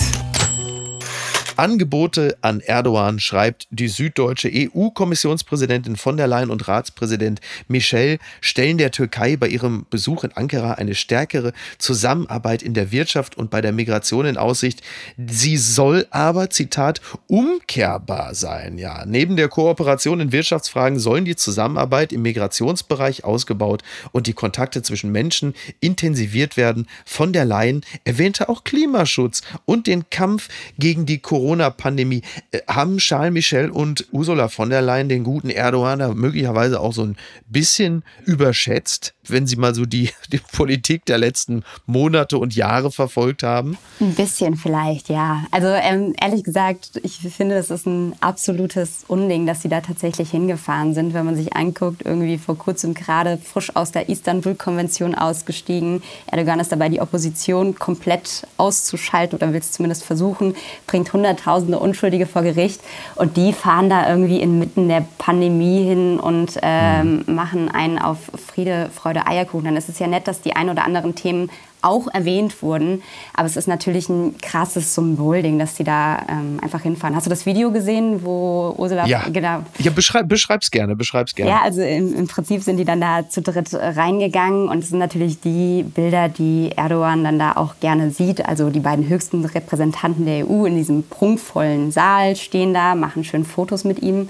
Angebote 1.60 2.38
an 2.40 2.62
Erdogan, 2.62 3.20
schreibt 3.20 3.68
die 3.70 3.90
süddeutsche 3.90 4.50
EU-Kommissionspräsidentin 4.50 5.98
von 5.98 6.16
der 6.16 6.26
Leyen 6.26 6.52
und 6.52 6.70
Ratspräsident 6.70 7.42
Michel, 7.68 8.18
stellen 8.40 8.78
der 8.78 8.92
Türkei 8.92 9.36
bei 9.36 9.50
ihrem 9.50 9.86
Besuch 9.90 10.24
in 10.24 10.32
Ankara 10.32 10.76
eine 10.76 10.96
stärkere 10.96 11.52
Zusammenarbeit 11.78 12.64
in 12.64 12.74
der 12.76 12.94
Wirtschaft 12.94 13.38
und 13.38 13.50
bei 13.50 13.60
der 13.60 13.74
Migration 13.74 14.26
in 14.26 14.38
Aussicht. 14.38 14.84
Sie 15.18 15.58
soll 15.58 16.08
aber, 16.12 16.50
Zitat, 16.50 17.02
umkehrbar 17.28 18.36
sein. 18.36 18.78
Ja, 18.78 19.04
neben 19.06 19.36
der 19.36 19.50
Kooperation 19.50 20.22
in 20.22 20.32
Wirtschaftsfragen 20.32 20.98
sollen 20.98 21.26
die 21.26 21.36
Zusammenarbeit 21.36 22.14
im 22.14 22.22
Migrationsbereich 22.22 23.26
ausgebaut 23.26 23.84
und 24.14 24.28
die 24.28 24.34
Kontakte 24.34 24.82
zwischen 24.82 25.12
Menschen 25.12 25.54
intensiviert 25.82 26.56
werden. 26.56 26.88
Von 27.06 27.34
der 27.34 27.44
Leyen 27.44 27.82
erwähnte 28.06 28.48
auch 28.48 28.64
Klimaschutz 28.64 29.42
und 29.66 29.88
den 29.88 30.10
Kampf 30.10 30.48
gegen 30.78 31.06
die 31.06 31.20
Corona 31.20 31.49
Corona-Pandemie. 31.50 32.22
Äh, 32.52 32.60
haben 32.68 32.98
Charles 32.98 33.34
Michel 33.34 33.72
und 33.72 34.08
Ursula 34.12 34.50
von 34.50 34.70
der 34.70 34.82
Leyen 34.82 35.10
den 35.10 35.24
guten 35.24 35.50
Erdogan 35.50 36.00
da 36.00 36.10
möglicherweise 36.10 36.80
auch 36.80 36.94
so 36.94 37.04
ein 37.04 37.16
bisschen 37.48 38.04
überschätzt, 38.26 39.16
wenn 39.28 39.48
sie 39.48 39.56
mal 39.56 39.74
so 39.74 39.86
die, 39.86 40.12
die 40.32 40.40
Politik 40.52 41.06
der 41.06 41.18
letzten 41.18 41.64
Monate 41.88 42.38
und 42.38 42.56
Jahre 42.56 42.92
verfolgt 42.92 43.42
haben? 43.42 43.78
Ein 44.00 44.14
bisschen 44.14 44.56
vielleicht, 44.58 45.10
ja. 45.10 45.44
Also 45.50 45.68
ähm, 45.68 46.14
ehrlich 46.22 46.44
gesagt, 46.44 47.00
ich 47.04 47.18
finde, 47.18 47.56
das 47.56 47.72
ist 47.72 47.88
ein 47.88 48.14
absolutes 48.22 49.06
Unding, 49.08 49.48
dass 49.48 49.64
sie 49.64 49.70
da 49.70 49.82
tatsächlich 49.82 50.30
hingefahren 50.30 50.94
sind. 50.94 51.16
Wenn 51.16 51.26
man 51.26 51.36
sich 51.36 51.56
anguckt, 51.56 52.04
irgendwie 52.06 52.38
vor 52.38 52.58
kurzem 52.58 52.94
gerade 52.94 53.38
frisch 53.38 53.76
aus 53.76 53.92
der 53.92 54.08
Istanbul-Konvention 54.10 55.16
ausgestiegen. 55.16 56.04
Erdogan 56.28 56.60
ist 56.60 56.72
dabei, 56.72 56.90
die 56.90 57.02
Opposition 57.02 57.74
komplett 57.76 58.46
auszuschalten 58.58 59.38
oder 59.38 59.52
will 59.52 59.60
es 59.60 59.72
zumindest 59.72 60.04
versuchen, 60.04 60.56
bringt 60.86 61.14
Hunderttausende 61.40 61.80
Unschuldige 61.80 62.26
vor 62.26 62.42
Gericht 62.42 62.82
und 63.16 63.38
die 63.38 63.54
fahren 63.54 63.90
da 63.90 64.10
irgendwie 64.10 64.42
inmitten 64.42 64.88
der 64.88 65.06
Pandemie 65.18 65.84
hin 65.84 66.20
und 66.20 66.60
ähm, 66.62 67.24
mhm. 67.26 67.36
machen 67.36 67.70
einen 67.70 68.00
auf 68.00 68.18
Friede, 68.48 68.90
Freude, 68.94 69.26
Eierkuchen. 69.28 69.66
Dann 69.66 69.76
ist 69.76 69.90
es 69.90 70.00
ja 70.00 70.08
nett, 70.08 70.28
dass 70.28 70.42
die 70.42 70.56
ein 70.56 70.70
oder 70.70 70.84
anderen 70.84 71.16
Themen 71.16 71.50
auch 71.82 72.08
erwähnt 72.14 72.62
wurden. 72.62 73.02
Aber 73.34 73.46
es 73.46 73.56
ist 73.56 73.68
natürlich 73.68 74.10
ein 74.10 74.38
krasses 74.42 74.96
Symbolding, 74.96 75.60
dass 75.60 75.76
sie 75.76 75.84
da 75.84 76.26
ähm, 76.30 76.60
einfach 76.62 76.82
hinfahren. 76.82 77.16
Hast 77.16 77.26
du 77.26 77.30
das 77.30 77.46
Video 77.46 77.72
gesehen, 77.72 78.24
wo 78.24 78.74
Ursula... 78.78 79.06
Ja, 79.06 79.24
genau, 79.32 79.64
ja 79.78 79.92
beschreib, 79.92 80.28
beschreib's 80.28 80.72
gerne, 80.72 80.96
beschreib's 80.96 81.36
gerne. 81.36 81.52
Ja, 81.52 81.62
also 81.62 81.82
im, 81.82 82.16
im, 82.16 82.28
Prinzip 82.28 82.64
sind 82.64 82.78
die 82.78 82.86
dann 82.86 83.02
da 83.02 83.28
zu 83.28 83.42
dritt 83.42 83.74
reingegangen 83.74 84.68
und 84.68 84.80
es 84.80 84.90
sind 84.90 85.00
natürlich 85.00 85.40
die 85.40 85.84
Bilder, 85.84 86.30
die 86.30 86.72
Erdogan 86.76 87.24
dann 87.24 87.40
da 87.40 87.54
auch 87.54 87.76
gerne 87.80 88.12
sieht. 88.12 88.46
Also 88.46 88.70
die 88.70 88.80
beiden 88.80 89.08
höchsten 89.08 89.44
Repräsentanten 89.46 90.26
der 90.26 90.50
EU 90.50 90.66
in 90.66 90.76
diesem 90.76 91.04
prunkvollen 91.04 91.92
Saal 91.92 92.36
stehen 92.36 92.74
da, 92.74 92.96
machen 92.96 93.24
schön 93.24 93.46
Fotos 93.46 93.84
mit 93.84 94.02
ihm. 94.02 94.30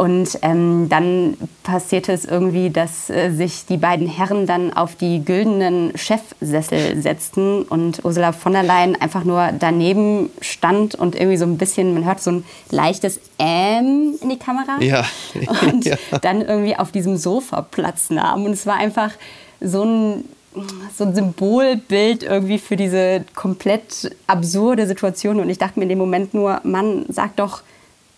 Und 0.00 0.38
ähm, 0.40 0.88
dann 0.88 1.36
passierte 1.62 2.12
es 2.12 2.24
irgendwie, 2.24 2.70
dass 2.70 3.10
äh, 3.10 3.30
sich 3.32 3.66
die 3.66 3.76
beiden 3.76 4.06
Herren 4.06 4.46
dann 4.46 4.72
auf 4.72 4.96
die 4.96 5.22
güldenen 5.22 5.92
Chefsessel 5.94 7.02
setzten 7.02 7.64
und 7.64 8.02
Ursula 8.02 8.32
von 8.32 8.54
der 8.54 8.62
Leyen 8.62 8.98
einfach 8.98 9.24
nur 9.24 9.50
daneben 9.58 10.30
stand 10.40 10.94
und 10.94 11.16
irgendwie 11.16 11.36
so 11.36 11.44
ein 11.44 11.58
bisschen, 11.58 11.92
man 11.92 12.06
hört 12.06 12.22
so 12.22 12.30
ein 12.30 12.44
leichtes 12.70 13.20
Ähm 13.38 14.14
in 14.22 14.30
die 14.30 14.38
Kamera. 14.38 14.80
Ja. 14.80 15.04
Und 15.70 15.84
ja. 15.84 15.96
dann 16.22 16.40
irgendwie 16.40 16.76
auf 16.76 16.92
diesem 16.92 17.18
Sofa 17.18 17.60
Platz 17.60 18.08
nahm. 18.08 18.46
Und 18.46 18.52
es 18.52 18.64
war 18.64 18.76
einfach 18.76 19.10
so 19.60 19.84
ein 19.84 20.24
so 20.96 21.04
ein 21.04 21.14
Symbolbild 21.14 22.22
irgendwie 22.22 22.58
für 22.58 22.76
diese 22.76 23.22
komplett 23.34 24.16
absurde 24.26 24.86
Situation. 24.86 25.40
Und 25.40 25.50
ich 25.50 25.58
dachte 25.58 25.78
mir 25.78 25.82
in 25.84 25.90
dem 25.90 25.98
Moment 25.98 26.32
nur, 26.32 26.60
Mann, 26.64 27.04
sag 27.08 27.36
doch, 27.36 27.62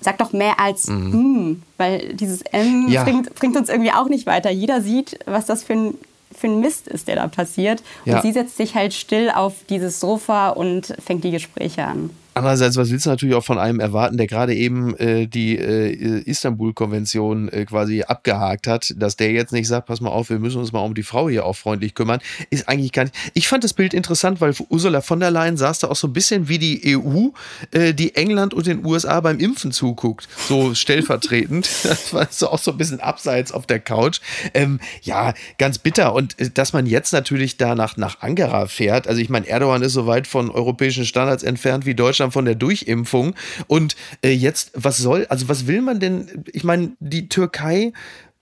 sag 0.03 0.19
doch 0.19 0.33
mehr 0.33 0.59
als 0.61 0.88
mhm. 0.88 1.49
mm, 1.49 1.62
weil 1.79 2.15
dieses 2.15 2.43
M 2.43 2.88
ja. 2.88 3.05
bringt, 3.05 3.35
bringt, 3.35 3.57
uns 3.57 3.69
irgendwie 3.69 3.93
auch 3.93 4.09
nicht 4.09 4.27
weiter. 4.27 4.51
Jeder 4.51 4.81
sieht, 4.81 5.19
was 5.27 5.47
das 5.47 5.65
für 5.65 5.75
ein, 5.75 5.95
für 6.37 6.49
ein 6.49 6.61
Mist 6.61 6.88
ist, 6.88 7.09
der 7.09 7.17
da 7.17 7.29
passiert. 7.29 7.83
Und 8.05 8.12
ja. 8.12 8.23
sie 8.23 8.33
setzt 8.33 8.57
sich 8.57 8.75
halt 8.75 8.95
still 8.95 9.31
auf 9.31 9.55
dieses 9.69 10.01
Sofa 10.01 10.51
und 10.51 10.95
fängt 11.05 11.25
die 11.25 11.31
Gespräche 11.31 11.85
an. 11.85 12.11
Andererseits, 12.35 12.77
was 12.77 12.90
willst 12.90 13.05
du 13.05 13.11
natürlich 13.11 13.35
auch 13.35 13.45
von 13.45 13.59
einem 13.59 13.79
erwarten, 13.79 14.16
der 14.16 14.27
gerade 14.27 14.55
eben 14.55 14.97
äh, 14.97 15.27
die 15.27 15.59
äh, 15.59 16.23
Istanbul-Konvention 16.23 17.51
äh, 17.51 17.66
quasi 17.66 18.03
abgehakt 18.03 18.66
hat, 18.66 18.95
dass 18.97 19.16
der 19.16 19.33
jetzt 19.33 19.53
nicht 19.53 19.68
sagt, 19.68 19.87
pass 19.87 20.01
mal 20.01 20.09
auf, 20.09 20.31
wir 20.31 20.38
müssen 20.38 20.59
uns 20.59 20.73
mal 20.73 20.81
um 20.81 20.95
die 20.95 21.03
Frau 21.03 21.29
hier 21.29 21.45
auch 21.45 21.57
freundlich 21.57 21.95
kümmern, 21.95 22.21
ist 22.49 22.71
eigentlich 22.71 22.92
gar 22.92 23.05
nicht. 23.05 23.14
Ich 23.35 23.49
fand 23.49 23.64
das 23.64 23.75
Bild 23.75 23.92
interessant, 23.92 24.40
weil 24.40 24.55
Ursula 24.71 25.03
von 25.03 25.21
der 25.21 25.31
Leyen 25.31 25.59
saß 25.59 25.81
da 25.81 25.88
auch 25.88 25.97
so 25.97 26.07
ein 26.07 26.14
bisschen 26.14 26.49
wie 26.49 26.59
die 26.59 26.97
EU, 26.97 27.29
äh, 27.71 27.92
die 27.92 28.14
England 28.14 28.55
und 28.55 28.66
den 28.66 28.83
USA 28.83 29.21
beim 29.21 29.38
Impfen 29.38 29.71
zuguckt, 29.71 30.27
so 30.49 30.75
stellvertretend. 30.75 31.68
das 31.83 32.14
war 32.14 32.29
so 32.31 32.49
auch 32.49 32.59
so 32.59 32.71
ein 32.71 32.79
bisschen 32.79 33.01
abseits 33.01 33.53
auf 33.53 33.66
der 33.66 33.79
Couch. 33.79 34.21
Ähm, 34.55 34.81
ja, 35.03 35.35
ganz 35.59 35.79
bitter. 35.79 36.14
Und 36.14 36.40
äh, 36.40 36.49
dass 36.49 36.73
man 36.73 36.87
jetzt 36.87 37.12
natürlich 37.12 37.59
da 37.59 37.75
nach, 37.75 37.99
nach 37.99 38.23
Ankara 38.23 38.68
fährt, 38.68 39.07
also 39.07 39.21
ich 39.21 39.29
meine, 39.29 39.47
Erdogan 39.47 39.83
ist 39.83 39.92
so 39.92 40.07
weit 40.07 40.27
von 40.27 40.51
europäischen 40.51 41.05
Standards 41.05 41.42
entfernt 41.42 41.85
wie 41.85 41.95
Deutschland 41.95 42.22
Deutschland 42.23 42.33
von 42.33 42.45
der 42.45 42.55
Durchimpfung. 42.55 43.35
Und 43.67 43.97
äh, 44.23 44.31
jetzt, 44.31 44.71
was 44.75 44.99
soll, 44.99 45.27
also 45.27 45.49
was 45.49 45.67
will 45.67 45.83
man 45.83 46.01
denn? 46.01 46.45
Ich 46.53 46.65
meine, 46.65 46.93
die 47.01 47.29
Türkei 47.29 47.93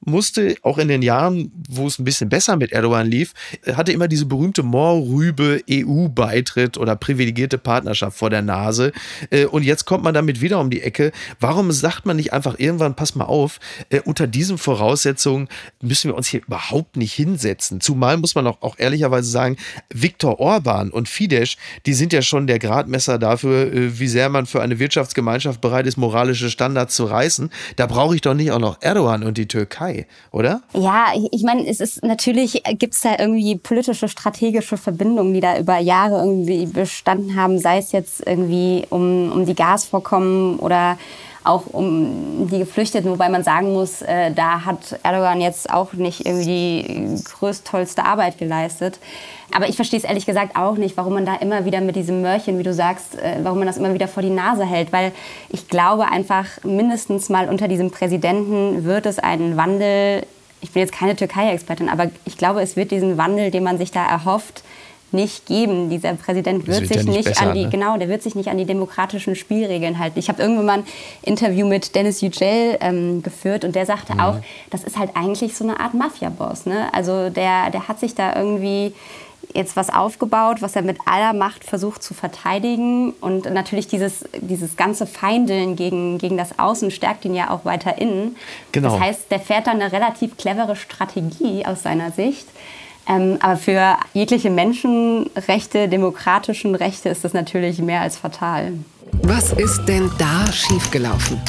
musste 0.05 0.57
auch 0.63 0.79
in 0.79 0.89
den 0.89 1.03
Jahren, 1.03 1.53
wo 1.69 1.87
es 1.87 1.99
ein 1.99 2.05
bisschen 2.05 2.29
besser 2.29 2.57
mit 2.57 2.73
Erdogan 2.73 3.07
lief, 3.07 3.35
hatte 3.75 3.93
immer 3.93 4.09
diese 4.09 4.27
berühmte 4.27 4.63
Moorrübe 4.63 5.63
EU-Beitritt 5.71 6.79
oder 6.79 6.97
privilegierte 6.97 7.59
Partnerschaft 7.59 8.17
vor 8.17 8.31
der 8.31 8.43
Nase. 8.43 8.93
Äh, 9.31 9.45
und 9.47 9.63
jetzt 9.63 9.85
kommt 9.85 10.05
man 10.05 10.15
damit 10.15 10.41
wieder 10.41 10.59
um 10.61 10.71
die 10.71 10.83
Ecke. 10.83 11.13
Warum 11.39 11.71
sagt 11.73 12.07
man 12.07 12.17
nicht 12.17 12.33
einfach 12.33 12.59
irgendwann, 12.59 12.97
pass 12.97 13.15
mal 13.15 13.27
auf, 13.27 13.61
äh, 13.91 14.01
unter 14.01 14.27
diesen 14.27 14.59
Voraussetzungen 14.59 15.49
müssen 15.83 16.11
wir 16.11 16.17
uns 16.17 16.29
hier 16.29 16.41
überhaupt 16.41 16.97
nicht 16.97 17.13
hinsetzen. 17.13 17.81
Zumal 17.81 18.17
muss 18.17 18.35
man 18.35 18.47
auch, 18.47 18.63
auch 18.63 18.79
ehrlicherweise 18.79 19.31
sagen, 19.31 19.57
Viktor 19.93 20.41
Orban 20.41 20.91
und 20.91 21.09
Fidesz, 21.09 21.57
die 21.87 21.95
sind 21.95 22.13
ja 22.13 22.23
schon 22.23 22.47
der 22.47 22.59
Gradmesser 22.59 23.19
dafür, 23.19 23.73
äh, 23.73 23.99
wie 23.99 24.09
sehr 24.09 24.29
man 24.29 24.47
für 24.47 24.63
eine 24.63 24.79
Wirtschaftsgemeinschaft 24.79 25.61
bereit 25.61 25.87
ist, 25.87 25.97
moralische 25.97 26.51
Standards 26.51 26.95
zu 26.95 27.05
reißen. 27.05 27.51
Da 27.77 27.87
brauche 27.87 28.15
ich 28.15 28.21
doch 28.23 28.35
nicht 28.35 28.53
auch 28.53 28.59
noch 28.59 28.79
Erdogan 28.81 29.23
und 29.23 29.37
die 29.37 29.47
Türkei 29.47 29.90
vorbei, 29.91 30.07
oder? 30.33 30.63
Ja, 30.73 31.07
ich 31.31 31.43
meine, 31.43 31.67
es 31.67 31.81
ist 31.81 32.03
natürlich, 32.05 32.63
gibt 32.79 32.95
es 32.95 33.01
da 33.01 33.17
irgendwie 33.19 33.57
politische, 33.57 34.09
strategische 34.09 34.77
Verbindungen, 34.77 35.35
die 35.35 35.41
da 35.41 35.59
über 35.59 35.79
Jahre 35.79 36.19
irgendwie 36.19 36.67
bestanden 36.67 37.37
haben, 37.37 37.59
sei 37.59 37.79
es 37.79 37.93
jetzt 37.93 38.27
irgendwie 38.27 38.87
um, 38.91 39.33
um 39.33 39.47
die 39.47 39.55
Gasvorkommen 39.55 40.59
oder 40.59 40.99
auch 41.45 41.67
um 41.67 42.49
die 42.51 42.59
Geflüchteten, 42.59 43.11
wobei 43.11 43.29
man 43.29 43.43
sagen 43.43 43.73
muss, 43.73 44.03
äh, 44.03 44.31
da 44.33 44.65
hat 44.65 44.99
Erdogan 45.03 45.41
jetzt 45.41 45.71
auch 45.73 45.93
nicht 45.95 46.27
irgendwie 46.27 46.85
die 47.17 47.25
größtollste 47.25 48.05
Arbeit 48.05 48.39
geleistet. 48.39 48.99
Aber 49.53 49.69
ich 49.69 49.77
verstehe 49.77 49.99
es 49.99 50.05
ehrlich 50.05 50.27
gesagt 50.27 50.57
auch 50.57 50.77
nicht, 50.77 50.97
warum 50.97 51.15
man 51.15 51.27
da 51.27 51.35
immer 51.37 51.65
wieder 51.65 51.81
mit 51.81 51.97
diesem 51.97 52.23
Mörchen, 52.23 52.59
wie 52.59 52.63
du 52.63 52.75
sagst, 52.75 53.17
äh, 53.17 53.39
warum 53.43 53.59
man 53.59 53.67
das 53.67 53.79
immer 53.79 53.95
wieder 53.95 54.09
vor 54.09 54.23
die 54.23 54.31
Nase 54.31 54.65
hält. 54.65 54.93
Weil 54.93 55.13
ich 55.49 55.69
glaube 55.69 56.09
einfach, 56.09 56.47
mindestens 56.63 57.29
mal 57.29 57.49
unter 57.49 57.69
diesem 57.69 57.91
Präsidenten 57.91 58.85
wird 58.85 59.07
es 59.07 59.19
einen 59.19 59.57
Wandel, 59.57 60.27
ich 60.61 60.73
bin 60.73 60.81
jetzt 60.81 60.93
keine 60.93 61.17
Türkei-Expertin, 61.17 61.89
aber 61.89 62.11
ich 62.27 62.37
glaube, 62.37 62.61
es 62.61 62.77
wird 62.77 62.91
diesen 62.91 63.17
Wandel, 63.17 63.51
den 63.51 63.65
man 63.65 63.79
sich 63.79 63.91
da 63.91 64.07
erhofft, 64.07 64.63
nicht 65.13 65.47
geben. 65.47 65.91
Dieser 65.91 66.15
Präsident 66.15 66.67
wird, 66.67 66.81
wird 66.81 66.89
sich 66.89 67.05
nicht, 67.05 67.17
nicht 67.17 67.29
besser, 67.29 67.49
an 67.49 67.55
die, 67.55 67.65
ne? 67.65 67.71
genau, 67.71 67.97
der 67.97 68.09
wird 68.09 68.23
sich 68.23 68.35
nicht 68.35 68.49
an 68.49 68.59
die 68.59 68.65
demokratischen 68.65 69.37
Spielregeln 69.37 69.99
halten. 69.99 70.19
Ich 70.19 70.29
habe 70.29 70.43
irgendwann 70.43 70.67
mal 70.67 70.79
ein 70.79 70.85
Interview 71.23 71.67
mit 71.67 71.95
Dennis 71.95 72.21
Yücel 72.21 72.79
ähm, 72.81 73.23
geführt 73.23 73.65
und 73.65 73.75
der 73.75 73.87
sagte 73.87 74.15
mhm. 74.15 74.21
auch, 74.21 74.37
das 74.71 74.85
ist 74.85 74.99
halt 74.99 75.11
eigentlich 75.15 75.57
so 75.57 75.65
eine 75.65 75.81
Art 75.81 75.95
Mafia-Boss. 75.95 76.67
Ne? 76.67 76.93
Also 76.93 77.31
der, 77.31 77.71
der 77.71 77.89
hat 77.89 78.01
sich 78.01 78.15
da 78.15 78.37
irgendwie 78.37 78.93
jetzt 79.55 79.77
was 79.77 79.91
aufgebaut, 79.91 80.63
was 80.63 80.77
er 80.77 80.83
mit 80.83 80.99
aller 81.07 81.33
Macht 81.33 81.65
versucht 81.65 82.03
zu 82.03 82.15
verteidigen. 82.15 83.13
Und 83.21 83.53
natürlich 83.53 83.89
dieses, 83.89 84.25
dieses 84.41 84.77
ganze 84.77 85.07
Feindeln 85.07 85.77
gegen, 85.77 86.19
gegen 86.19 86.37
das 86.37 86.59
Außen 86.59 86.91
stärkt 86.91 87.25
ihn 87.25 87.35
ja 87.35 87.51
auch 87.51 87.65
weiter 87.65 87.99
innen. 87.99 88.37
Genau. 88.73 88.93
Das 88.93 89.01
heißt, 89.01 89.31
der 89.31 89.41
fährt 89.41 89.67
dann 89.67 89.81
eine 89.81 89.93
relativ 89.93 90.37
clevere 90.37 90.77
Strategie 90.77 91.65
aus 91.67 91.83
seiner 91.83 92.13
Sicht. 92.13 92.47
Ähm, 93.11 93.39
aber 93.41 93.57
für 93.57 93.97
jegliche 94.15 94.51
Menschenrechte, 94.51 95.89
demokratischen 95.89 96.77
Rechte 96.77 97.09
ist 97.09 97.25
das 97.25 97.33
natürlich 97.33 97.79
mehr 97.81 98.03
als 98.03 98.17
fatal. 98.17 98.73
Was 99.23 99.53
ist 99.53 99.85
denn 99.87 100.09
da 100.19 100.51
schiefgelaufen? 100.53 101.41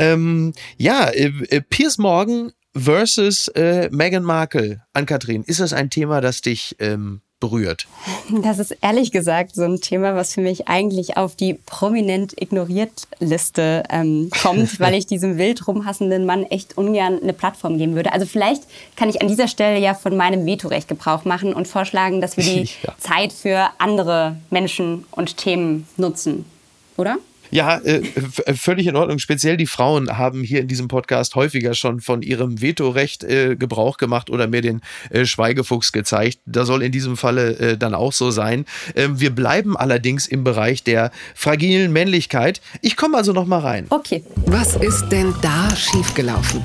Ähm, 0.00 0.52
ja, 0.76 1.08
äh, 1.10 1.30
äh 1.50 1.60
Piers 1.60 1.98
Morgan 1.98 2.52
versus 2.74 3.46
äh, 3.48 3.88
Meghan 3.92 4.24
Markle. 4.24 4.82
Ann-Kathrin, 4.94 5.44
ist 5.44 5.60
das 5.60 5.72
ein 5.72 5.90
Thema, 5.90 6.20
das 6.20 6.40
dich 6.40 6.74
ähm, 6.80 7.20
berührt? 7.42 7.88
Das 8.30 8.60
ist 8.60 8.76
ehrlich 8.82 9.10
gesagt 9.10 9.56
so 9.56 9.64
ein 9.64 9.80
Thema, 9.80 10.14
was 10.14 10.32
für 10.32 10.40
mich 10.40 10.68
eigentlich 10.68 11.16
auf 11.16 11.34
die 11.34 11.54
prominent 11.54 12.40
ignoriert 12.40 13.08
Liste 13.18 13.82
ähm, 13.90 14.30
kommt, 14.40 14.78
weil 14.80 14.94
ich 14.94 15.06
diesem 15.06 15.38
wild 15.38 15.66
rumhassenden 15.66 16.24
Mann 16.24 16.44
echt 16.44 16.78
ungern 16.78 17.20
eine 17.20 17.32
Plattform 17.32 17.78
geben 17.78 17.96
würde. 17.96 18.12
Also 18.12 18.26
vielleicht 18.26 18.62
kann 18.94 19.08
ich 19.08 19.20
an 19.20 19.26
dieser 19.26 19.48
Stelle 19.48 19.80
ja 19.80 19.94
von 19.94 20.16
meinem 20.16 20.46
Vetorecht 20.46 20.86
Gebrauch 20.86 21.24
machen 21.24 21.52
und 21.52 21.66
vorschlagen, 21.66 22.20
dass 22.20 22.36
wir 22.36 22.44
die 22.44 22.68
ja. 22.84 22.94
Zeit 22.98 23.32
für 23.32 23.70
andere 23.78 24.36
Menschen 24.50 25.04
und 25.10 25.36
Themen 25.36 25.88
nutzen, 25.96 26.44
oder? 26.96 27.18
Ja, 27.52 27.76
äh, 27.76 28.02
äh, 28.46 28.54
völlig 28.54 28.86
in 28.86 28.96
Ordnung. 28.96 29.18
Speziell 29.18 29.58
die 29.58 29.66
Frauen 29.66 30.16
haben 30.16 30.42
hier 30.42 30.60
in 30.60 30.68
diesem 30.68 30.88
Podcast 30.88 31.34
häufiger 31.34 31.74
schon 31.74 32.00
von 32.00 32.22
ihrem 32.22 32.62
Vetorecht 32.62 33.24
äh, 33.24 33.56
Gebrauch 33.56 33.98
gemacht 33.98 34.30
oder 34.30 34.46
mir 34.46 34.62
den 34.62 34.80
äh, 35.10 35.26
Schweigefuchs 35.26 35.92
gezeigt. 35.92 36.40
Da 36.46 36.64
soll 36.64 36.82
in 36.82 36.92
diesem 36.92 37.18
Falle 37.18 37.58
äh, 37.58 37.76
dann 37.76 37.94
auch 37.94 38.14
so 38.14 38.30
sein. 38.30 38.64
Ähm, 38.96 39.20
wir 39.20 39.34
bleiben 39.34 39.76
allerdings 39.76 40.26
im 40.26 40.44
Bereich 40.44 40.82
der 40.82 41.12
fragilen 41.34 41.92
Männlichkeit. 41.92 42.62
Ich 42.80 42.96
komme 42.96 43.18
also 43.18 43.34
noch 43.34 43.46
mal 43.46 43.60
rein. 43.60 43.84
Okay. 43.90 44.24
Was 44.46 44.76
ist 44.76 45.10
denn 45.10 45.34
da 45.42 45.76
schiefgelaufen? 45.76 46.64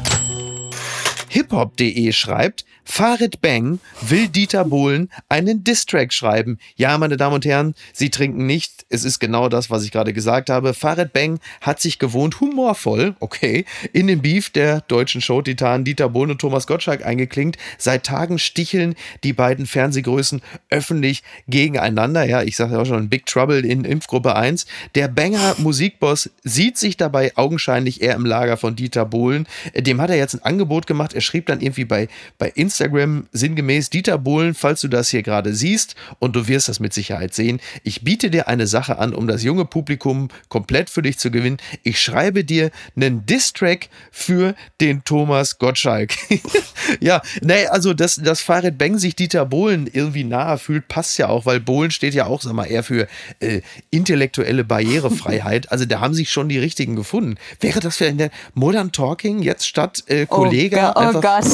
hiphop.de 1.29 2.13
schreibt, 2.13 2.65
Farid 2.89 3.41
Bang 3.41 3.79
will 4.01 4.29
Dieter 4.29 4.63
Bohlen 4.63 5.09
einen 5.27 5.63
Distrack 5.63 6.13
schreiben. 6.13 6.57
Ja, 6.77 6.97
meine 6.97 7.17
Damen 7.17 7.35
und 7.35 7.45
Herren, 7.45 7.75
Sie 7.93 8.09
trinken 8.09 8.47
nicht. 8.47 8.85
Es 8.89 9.03
ist 9.03 9.19
genau 9.19 9.49
das, 9.49 9.69
was 9.69 9.83
ich 9.83 9.91
gerade 9.91 10.13
gesagt 10.13 10.49
habe. 10.49 10.73
Farid 10.73 11.11
Bang 11.11 11.39
hat 11.61 11.81
sich 11.81 11.99
gewohnt 11.99 12.39
humorvoll, 12.39 13.15
okay, 13.19 13.65
in 13.91 14.07
den 14.07 14.21
Beef 14.21 14.49
der 14.49 14.81
deutschen 14.81 15.21
Showtitanen 15.21 15.83
Dieter 15.83 16.09
Bohlen 16.09 16.31
und 16.31 16.41
Thomas 16.41 16.65
Gottschalk 16.65 17.05
eingeklinkt. 17.05 17.59
Seit 17.77 18.05
Tagen 18.05 18.39
sticheln 18.39 18.95
die 19.23 19.33
beiden 19.33 19.67
Fernsehgrößen 19.67 20.41
öffentlich 20.69 21.23
gegeneinander. 21.47 22.23
Ja, 22.23 22.41
ich 22.41 22.55
sage 22.55 22.73
ja 22.73 22.79
auch 22.79 22.85
schon 22.85 23.09
Big 23.09 23.25
Trouble 23.25 23.59
in 23.59 23.83
Impfgruppe 23.83 24.35
1. 24.35 24.65
Der 24.95 25.09
Banger 25.09 25.55
Musikboss 25.59 26.31
sieht 26.43 26.77
sich 26.77 26.95
dabei 26.95 27.35
augenscheinlich 27.35 28.01
eher 28.01 28.15
im 28.15 28.25
Lager 28.25 28.55
von 28.55 28.75
Dieter 28.75 29.05
Bohlen. 29.05 29.45
Dem 29.75 30.01
hat 30.01 30.09
er 30.09 30.17
jetzt 30.17 30.35
ein 30.35 30.43
Angebot 30.43 30.87
gemacht. 30.87 31.13
Er 31.13 31.21
schrieb 31.21 31.47
dann 31.47 31.59
irgendwie 31.59 31.85
bei, 31.85 32.07
bei 32.39 32.49
Instagram 32.49 32.76
Instagram 32.77 33.27
sinngemäß 33.31 33.89
Dieter 33.89 34.19
Bohlen, 34.19 34.53
falls 34.53 34.81
du 34.81 34.87
das 34.87 35.09
hier 35.09 35.23
gerade 35.23 35.55
siehst 35.55 35.95
und 36.19 36.35
du 36.35 36.47
wirst 36.47 36.69
das 36.69 36.79
mit 36.79 36.93
Sicherheit 36.93 37.33
sehen. 37.33 37.59
Ich 37.83 38.03
biete 38.03 38.29
dir 38.29 38.47
eine 38.47 38.67
Sache 38.67 38.99
an, 38.99 39.15
um 39.15 39.27
das 39.27 39.41
junge 39.41 39.65
Publikum 39.65 40.27
komplett 40.47 40.91
für 40.91 41.01
dich 41.01 41.17
zu 41.17 41.31
gewinnen. 41.31 41.57
Ich 41.81 41.99
schreibe 41.99 42.43
dir 42.43 42.69
einen 42.95 43.25
Distrack 43.25 43.89
für 44.11 44.53
den 44.79 45.03
Thomas 45.03 45.57
Gottschalk. 45.57 46.13
ja, 46.99 47.23
nee, 47.41 47.65
also 47.65 47.95
dass 47.95 48.17
das 48.17 48.41
Farid 48.41 48.77
Beng 48.77 48.99
sich 48.99 49.15
Dieter 49.15 49.47
Bohlen 49.47 49.89
irgendwie 49.91 50.23
nahe 50.23 50.59
fühlt, 50.59 50.87
passt 50.87 51.17
ja 51.17 51.29
auch, 51.29 51.47
weil 51.47 51.59
Bohlen 51.59 51.89
steht 51.89 52.13
ja 52.13 52.27
auch, 52.27 52.43
sag 52.43 52.53
mal, 52.53 52.65
eher 52.65 52.83
für 52.83 53.07
äh, 53.39 53.61
intellektuelle 53.89 54.63
Barrierefreiheit. 54.63 55.67
Also 55.77 55.85
da 55.85 55.99
haben 55.99 56.13
sich 56.13 56.29
schon 56.29 56.49
die 56.49 56.57
richtigen 56.57 56.95
gefunden. 56.95 57.35
Wäre 57.59 57.79
das 57.79 57.97
für 57.97 58.05
in 58.05 58.17
der 58.17 58.31
Modern 58.53 58.91
Talking 58.91 59.41
jetzt 59.41 59.67
statt 59.67 60.03
äh, 60.07 60.25
Kollege? 60.25 60.93
Oh, 60.95 61.11
oh 61.13 61.21
Gott. 61.21 61.45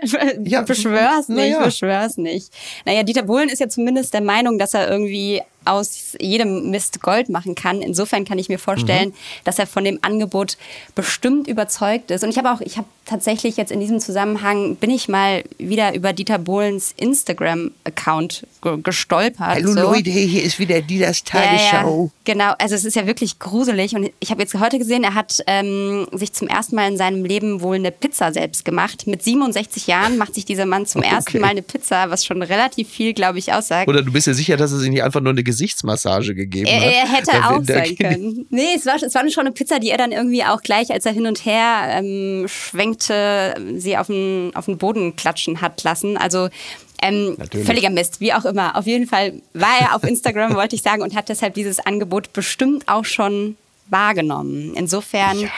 ja, 0.44 0.65
beschwör's 0.66 1.28
nicht, 1.28 1.52
naja. 1.52 1.64
beschwör's 1.64 2.16
nicht. 2.16 2.52
Naja, 2.84 3.02
Dieter 3.02 3.22
Bohlen 3.22 3.48
ist 3.48 3.60
ja 3.60 3.68
zumindest 3.68 4.14
der 4.14 4.22
Meinung, 4.22 4.58
dass 4.58 4.74
er 4.74 4.90
irgendwie 4.90 5.42
aus 5.66 6.16
jedem 6.20 6.70
Mist 6.70 7.02
Gold 7.02 7.28
machen 7.28 7.54
kann. 7.54 7.82
Insofern 7.82 8.24
kann 8.24 8.38
ich 8.38 8.48
mir 8.48 8.58
vorstellen, 8.58 9.10
mhm. 9.10 9.14
dass 9.44 9.58
er 9.58 9.66
von 9.66 9.84
dem 9.84 9.98
Angebot 10.02 10.56
bestimmt 10.94 11.48
überzeugt 11.48 12.10
ist. 12.10 12.24
Und 12.24 12.30
ich 12.30 12.38
habe 12.38 12.52
auch, 12.52 12.60
ich 12.60 12.76
habe 12.76 12.88
tatsächlich 13.06 13.56
jetzt 13.56 13.70
in 13.70 13.80
diesem 13.80 14.00
Zusammenhang 14.00 14.76
bin 14.76 14.90
ich 14.90 15.08
mal 15.08 15.44
wieder 15.58 15.94
über 15.94 16.12
Dieter 16.12 16.38
Bohlens 16.38 16.92
Instagram-Account 16.96 18.46
gestolpert. 18.82 19.38
Hallo 19.38 19.72
so. 19.72 19.80
Leute, 19.80 20.10
hier 20.10 20.42
ist 20.42 20.58
wieder 20.58 20.82
Dieters 20.82 21.22
Tagesschau. 21.22 22.00
Ja, 22.00 22.04
ja, 22.04 22.10
genau, 22.24 22.54
also 22.58 22.74
es 22.74 22.84
ist 22.84 22.96
ja 22.96 23.06
wirklich 23.06 23.38
gruselig. 23.38 23.94
Und 23.94 24.10
ich 24.18 24.30
habe 24.30 24.42
jetzt 24.42 24.54
heute 24.58 24.78
gesehen, 24.78 25.04
er 25.04 25.14
hat 25.14 25.42
ähm, 25.46 26.06
sich 26.12 26.32
zum 26.32 26.48
ersten 26.48 26.74
Mal 26.74 26.88
in 26.88 26.96
seinem 26.96 27.24
Leben 27.24 27.60
wohl 27.60 27.76
eine 27.76 27.92
Pizza 27.92 28.32
selbst 28.32 28.64
gemacht. 28.64 29.06
Mit 29.06 29.22
67 29.22 29.86
Jahren 29.86 30.18
macht 30.18 30.34
sich 30.34 30.44
dieser 30.44 30.66
Mann 30.66 30.86
zum 30.86 31.00
okay. 31.04 31.14
ersten 31.14 31.40
Mal 31.40 31.48
eine 31.48 31.62
Pizza, 31.62 32.10
was 32.10 32.24
schon 32.24 32.42
relativ 32.42 32.88
viel, 32.88 33.14
glaube 33.14 33.38
ich, 33.38 33.52
aussagt. 33.52 33.88
Oder 33.88 34.02
du 34.02 34.12
bist 34.12 34.26
ja 34.26 34.34
sicher, 34.34 34.56
dass 34.56 34.72
er 34.72 34.78
sich 34.78 34.90
nicht 34.90 35.04
einfach 35.04 35.20
nur 35.20 35.32
eine 35.32 35.44
Gesichtsmassage 35.56 36.34
gegeben 36.34 36.66
er, 36.66 36.80
hat? 36.80 36.86
Er 36.86 37.12
hätte 37.12 37.30
da, 37.32 37.50
auch 37.50 37.64
sein 37.64 37.96
können. 37.96 38.46
Nee, 38.50 38.74
es 38.76 38.84
war, 38.84 38.96
es 39.02 39.14
war 39.14 39.28
schon 39.30 39.46
eine 39.46 39.52
Pizza, 39.52 39.78
die 39.78 39.90
er 39.90 39.96
dann 39.96 40.12
irgendwie 40.12 40.44
auch 40.44 40.62
gleich, 40.62 40.92
als 40.92 41.06
er 41.06 41.12
hin 41.12 41.26
und 41.26 41.44
her 41.46 41.88
ähm, 41.90 42.46
schwenkte, 42.46 43.54
sie 43.76 43.96
auf 43.96 44.08
den, 44.08 44.52
auf 44.54 44.66
den 44.66 44.76
Boden 44.76 45.16
klatschen 45.16 45.62
hat 45.62 45.82
lassen. 45.82 46.16
Also 46.16 46.48
ähm, 47.02 47.36
völliger 47.64 47.90
Mist, 47.90 48.20
wie 48.20 48.32
auch 48.32 48.44
immer. 48.44 48.76
Auf 48.76 48.86
jeden 48.86 49.06
Fall 49.06 49.40
war 49.54 49.80
er 49.80 49.94
auf 49.94 50.04
Instagram, 50.04 50.54
wollte 50.56 50.76
ich 50.76 50.82
sagen, 50.82 51.02
und 51.02 51.14
hat 51.14 51.28
deshalb 51.28 51.54
dieses 51.54 51.80
Angebot 51.80 52.32
bestimmt 52.32 52.86
auch 52.88 53.04
schon 53.04 53.56
wahrgenommen. 53.88 54.74
Insofern 54.74 55.40
ja. 55.40 55.50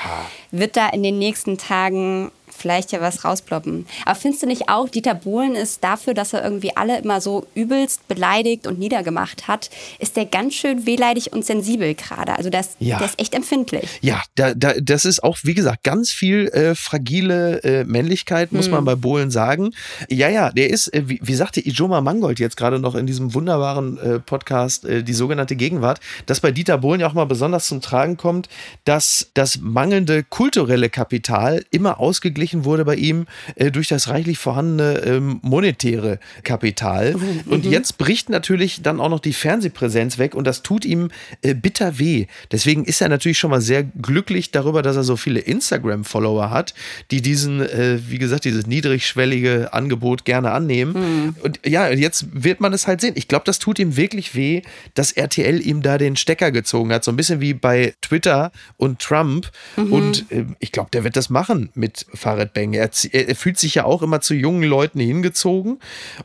wird 0.50 0.76
da 0.76 0.88
in 0.90 1.02
den 1.02 1.18
nächsten 1.18 1.58
Tagen 1.58 2.30
vielleicht 2.58 2.92
ja 2.92 3.00
was 3.00 3.24
rausploppen. 3.24 3.86
Aber 4.04 4.14
findest 4.14 4.42
du 4.42 4.46
nicht 4.46 4.68
auch, 4.68 4.88
Dieter 4.88 5.14
Bohlen 5.14 5.54
ist 5.54 5.82
dafür, 5.84 6.14
dass 6.14 6.32
er 6.32 6.42
irgendwie 6.42 6.76
alle 6.76 6.98
immer 6.98 7.20
so 7.20 7.46
übelst 7.54 8.06
beleidigt 8.08 8.66
und 8.66 8.78
niedergemacht 8.78 9.48
hat, 9.48 9.70
ist 9.98 10.16
der 10.16 10.26
ganz 10.26 10.54
schön 10.54 10.86
wehleidig 10.86 11.32
und 11.32 11.44
sensibel 11.44 11.94
gerade. 11.94 12.36
Also 12.36 12.50
das, 12.50 12.76
ja. 12.78 12.98
der 12.98 13.06
ist 13.06 13.20
echt 13.20 13.34
empfindlich. 13.34 13.98
Ja, 14.00 14.22
da, 14.34 14.54
da, 14.54 14.74
das 14.80 15.04
ist 15.04 15.22
auch, 15.22 15.38
wie 15.42 15.54
gesagt, 15.54 15.84
ganz 15.84 16.10
viel 16.10 16.48
äh, 16.48 16.74
fragile 16.74 17.62
äh, 17.62 17.84
Männlichkeit, 17.84 18.52
muss 18.52 18.66
hm. 18.66 18.72
man 18.72 18.84
bei 18.84 18.94
Bohlen 18.94 19.30
sagen. 19.30 19.70
Ja, 20.08 20.28
ja, 20.28 20.50
der 20.50 20.70
ist, 20.70 20.92
äh, 20.94 21.08
wie, 21.08 21.20
wie 21.22 21.34
sagte 21.34 21.60
Ijoma 21.60 22.00
Mangold 22.00 22.38
jetzt 22.38 22.56
gerade 22.56 22.78
noch 22.78 22.94
in 22.94 23.06
diesem 23.06 23.34
wunderbaren 23.34 23.98
äh, 23.98 24.18
Podcast, 24.18 24.84
äh, 24.84 25.02
die 25.02 25.14
sogenannte 25.14 25.56
Gegenwart, 25.56 26.00
dass 26.26 26.40
bei 26.40 26.50
Dieter 26.50 26.78
Bohlen 26.78 27.00
ja 27.00 27.08
auch 27.08 27.14
mal 27.14 27.26
besonders 27.26 27.68
zum 27.68 27.80
Tragen 27.80 28.16
kommt, 28.16 28.48
dass 28.84 29.30
das 29.34 29.58
mangelnde 29.60 30.24
kulturelle 30.24 30.90
Kapital 30.90 31.64
immer 31.70 32.00
ausgeglichen 32.00 32.47
ausgeglichen 32.48 32.64
wurde 32.64 32.84
bei 32.84 32.96
ihm 32.96 33.26
äh, 33.56 33.70
durch 33.70 33.88
das 33.88 34.08
reichlich 34.08 34.38
vorhandene 34.38 35.02
ähm, 35.04 35.40
monetäre 35.42 36.18
Kapital. 36.42 37.14
Mhm. 37.14 37.52
Und 37.52 37.64
jetzt 37.64 37.98
bricht 37.98 38.30
natürlich 38.30 38.82
dann 38.82 39.00
auch 39.00 39.08
noch 39.08 39.20
die 39.20 39.32
Fernsehpräsenz 39.32 40.18
weg 40.18 40.34
und 40.34 40.46
das 40.46 40.62
tut 40.62 40.84
ihm 40.84 41.10
äh, 41.42 41.54
bitter 41.54 41.98
weh. 41.98 42.26
Deswegen 42.50 42.84
ist 42.84 43.00
er 43.00 43.08
natürlich 43.08 43.38
schon 43.38 43.50
mal 43.50 43.60
sehr 43.60 43.82
glücklich 43.82 44.50
darüber, 44.50 44.82
dass 44.82 44.96
er 44.96 45.04
so 45.04 45.16
viele 45.16 45.40
Instagram-Follower 45.40 46.50
hat, 46.50 46.74
die 47.10 47.22
diesen, 47.22 47.60
äh, 47.60 47.98
wie 48.08 48.18
gesagt, 48.18 48.44
dieses 48.44 48.66
niedrigschwellige 48.66 49.72
Angebot 49.72 50.24
gerne 50.24 50.50
annehmen. 50.52 50.92
Mhm. 50.92 51.34
Und 51.42 51.60
ja, 51.64 51.90
jetzt 51.90 52.26
wird 52.32 52.60
man 52.60 52.72
es 52.72 52.86
halt 52.86 53.00
sehen. 53.00 53.14
Ich 53.16 53.28
glaube, 53.28 53.44
das 53.44 53.58
tut 53.58 53.78
ihm 53.78 53.96
wirklich 53.96 54.34
weh, 54.34 54.62
dass 54.94 55.12
RTL 55.12 55.60
ihm 55.60 55.82
da 55.82 55.98
den 55.98 56.16
Stecker 56.16 56.50
gezogen 56.50 56.92
hat. 56.92 57.04
So 57.04 57.12
ein 57.12 57.16
bisschen 57.16 57.40
wie 57.40 57.54
bei 57.54 57.94
Twitter 58.00 58.52
und 58.76 59.00
Trump. 59.00 59.50
Mhm. 59.76 59.92
Und 59.92 60.32
äh, 60.32 60.44
ich 60.60 60.72
glaube, 60.72 60.90
der 60.92 61.04
wird 61.04 61.16
das 61.16 61.30
machen 61.30 61.70
mit 61.74 62.06
Farid 62.14 62.37
Farid 62.38 62.52
Bang. 62.52 62.72
Er, 62.72 62.90
er, 63.12 63.34
fühlt 63.34 63.58
sich 63.58 63.74
ja 63.76 63.84
auch 63.84 64.02
immer 64.02 64.20
zu 64.20 64.34
jungen 64.34 64.62
Leuten 64.62 65.00
hingezogen 65.00 65.78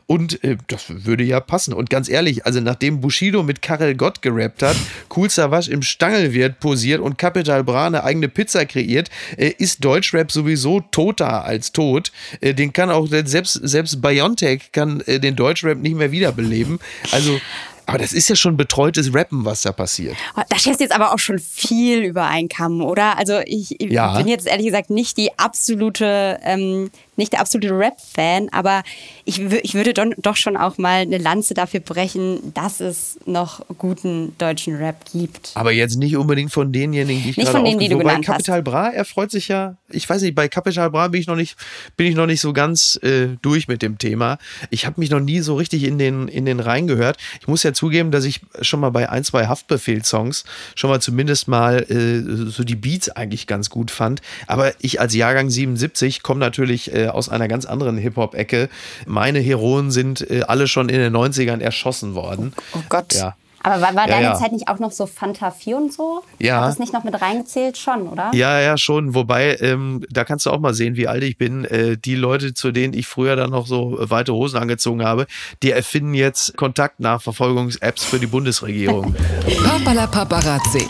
und 0.06 0.42
äh, 0.44 0.56
das 0.68 0.84
würde 0.88 1.24
ja 1.24 1.40
passen. 1.40 1.74
Und 1.74 1.90
ganz 1.90 2.08
ehrlich, 2.08 2.46
also 2.46 2.60
nachdem 2.60 3.00
Bushido 3.00 3.42
mit 3.42 3.62
Karel 3.62 3.94
Gott 3.94 4.22
gerappt 4.22 4.62
hat, 4.62 4.76
Cool 5.14 5.28
Savage 5.28 5.70
im 5.70 5.82
Stangelwirt 5.82 6.60
posiert 6.60 7.00
und 7.00 7.18
Capital 7.18 7.64
Bra 7.64 7.86
eine 7.86 8.04
eigene 8.04 8.28
Pizza 8.28 8.64
kreiert, 8.64 9.10
äh, 9.36 9.52
ist 9.58 9.84
Deutschrap 9.84 10.30
sowieso 10.30 10.80
toter 10.80 11.44
als 11.44 11.72
tot. 11.72 12.12
Äh, 12.40 12.54
den 12.54 12.72
kann 12.72 12.90
auch 12.90 13.08
selbst, 13.08 13.54
selbst 13.62 14.00
Biontech 14.00 14.72
kann 14.72 15.00
äh, 15.02 15.18
den 15.18 15.36
Deutschrap 15.36 15.78
nicht 15.78 15.96
mehr 15.96 16.12
wiederbeleben. 16.12 16.78
Also 17.12 17.40
aber 17.86 17.98
das 17.98 18.12
ist 18.12 18.28
ja 18.28 18.36
schon 18.36 18.56
betreutes 18.56 19.14
Rappen, 19.14 19.44
was 19.44 19.62
da 19.62 19.72
passiert. 19.72 20.16
Oh, 20.36 20.42
da 20.48 20.58
schätzt 20.58 20.80
jetzt 20.80 20.94
aber 20.94 21.12
auch 21.12 21.18
schon 21.18 21.38
viel 21.38 22.02
über 22.02 22.24
einen 22.24 22.48
Kamm, 22.48 22.82
oder? 22.82 23.18
Also 23.18 23.40
ich 23.44 23.76
ja. 23.80 24.16
bin 24.16 24.28
jetzt 24.28 24.46
ehrlich 24.46 24.66
gesagt 24.66 24.90
nicht 24.90 25.16
die 25.16 25.38
absolute 25.38 26.38
ähm, 26.42 26.90
nicht 27.16 27.32
der 27.32 27.40
absolute 27.40 27.76
Rap-Fan, 27.76 28.48
aber 28.52 28.82
ich, 29.24 29.40
ich 29.40 29.74
würde 29.74 29.94
don, 29.94 30.14
doch 30.18 30.36
schon 30.36 30.56
auch 30.56 30.78
mal 30.78 31.00
eine 31.00 31.18
Lanze 31.18 31.54
dafür 31.54 31.80
brechen, 31.80 32.52
dass 32.54 32.80
es 32.80 33.18
noch 33.26 33.64
guten 33.78 34.36
deutschen 34.38 34.76
Rap 34.76 34.96
gibt. 35.12 35.52
Aber 35.54 35.72
jetzt 35.72 35.96
nicht 35.96 36.16
unbedingt 36.16 36.52
von 36.52 36.72
denjenigen, 36.72 37.22
die 37.22 37.30
ich 37.30 37.36
nicht 37.36 37.46
gerade 37.46 37.58
von 37.58 37.64
denen, 37.64 37.78
die 37.78 37.88
du 37.88 37.96
Wobei 37.96 38.04
genannt 38.04 38.26
Capital 38.26 38.58
hast. 38.58 38.64
Bra, 38.64 38.88
er 38.88 39.04
freut 39.04 39.30
sich 39.30 39.48
ja, 39.48 39.76
ich 39.88 40.08
weiß 40.08 40.22
nicht, 40.22 40.34
bei 40.34 40.48
Capital 40.48 40.90
Bra 40.90 41.08
bin 41.08 41.20
ich 41.20 41.26
noch 41.26 41.36
nicht, 41.36 41.56
bin 41.96 42.06
ich 42.06 42.14
noch 42.14 42.26
nicht 42.26 42.40
so 42.40 42.52
ganz 42.52 42.98
äh, 43.02 43.28
durch 43.42 43.68
mit 43.68 43.82
dem 43.82 43.98
Thema. 43.98 44.38
Ich 44.70 44.86
habe 44.86 45.00
mich 45.00 45.10
noch 45.10 45.20
nie 45.20 45.40
so 45.40 45.54
richtig 45.56 45.84
in 45.84 45.98
den, 45.98 46.28
in 46.28 46.44
den 46.44 46.60
reingehört. 46.60 47.18
Ich 47.40 47.48
muss 47.48 47.62
ja 47.62 47.72
zugeben, 47.72 48.10
dass 48.10 48.24
ich 48.24 48.40
schon 48.60 48.80
mal 48.80 48.90
bei 48.90 49.08
ein, 49.08 49.24
zwei 49.24 49.46
Haftbefehl-Songs 49.46 50.44
schon 50.74 50.90
mal 50.90 51.00
zumindest 51.00 51.48
mal 51.48 51.82
äh, 51.90 52.50
so 52.50 52.64
die 52.64 52.76
Beats 52.76 53.08
eigentlich 53.08 53.46
ganz 53.46 53.70
gut 53.70 53.90
fand. 53.90 54.20
Aber 54.46 54.72
ich 54.80 55.00
als 55.00 55.14
Jahrgang 55.14 55.50
77 55.50 56.22
komme 56.22 56.40
natürlich 56.40 56.92
äh, 56.92 57.03
aus 57.08 57.28
einer 57.28 57.48
ganz 57.48 57.66
anderen 57.66 57.96
Hip-Hop-Ecke. 57.96 58.68
Meine 59.06 59.38
Heroen 59.38 59.90
sind 59.90 60.28
äh, 60.30 60.42
alle 60.46 60.68
schon 60.68 60.88
in 60.88 60.98
den 60.98 61.14
90ern 61.14 61.60
erschossen 61.60 62.14
worden. 62.14 62.52
Oh, 62.72 62.78
oh 62.78 62.82
Gott. 62.88 63.14
Ja. 63.14 63.36
Aber 63.64 63.80
war, 63.80 63.94
war 63.94 64.06
ja, 64.06 64.16
deine 64.16 64.24
ja. 64.26 64.34
Zeit 64.34 64.52
nicht 64.52 64.68
auch 64.68 64.78
noch 64.78 64.92
so 64.92 65.06
Fanta 65.06 65.50
4 65.50 65.76
und 65.78 65.92
so? 65.92 66.22
Ja. 66.38 66.60
Hat 66.60 66.68
das 66.68 66.78
nicht 66.78 66.92
noch 66.92 67.02
mit 67.02 67.20
reingezählt? 67.20 67.78
Schon, 67.78 68.08
oder? 68.08 68.30
Ja, 68.34 68.60
ja, 68.60 68.76
schon. 68.76 69.14
Wobei, 69.14 69.56
ähm, 69.60 70.04
da 70.10 70.24
kannst 70.24 70.44
du 70.44 70.50
auch 70.50 70.60
mal 70.60 70.74
sehen, 70.74 70.96
wie 70.96 71.08
alt 71.08 71.22
ich 71.22 71.38
bin. 71.38 71.64
Äh, 71.64 71.96
die 71.96 72.14
Leute, 72.14 72.52
zu 72.52 72.72
denen 72.72 72.92
ich 72.92 73.06
früher 73.06 73.36
dann 73.36 73.50
noch 73.50 73.66
so 73.66 73.96
weite 73.98 74.34
Hosen 74.34 74.58
angezogen 74.58 75.02
habe, 75.02 75.26
die 75.62 75.70
erfinden 75.70 76.12
jetzt 76.12 76.58
Kontaktnachverfolgungs-Apps 76.58 78.04
für 78.04 78.18
die 78.18 78.26
Bundesregierung. 78.26 79.16
Papala 79.64 80.08
Paparazzi. 80.08 80.86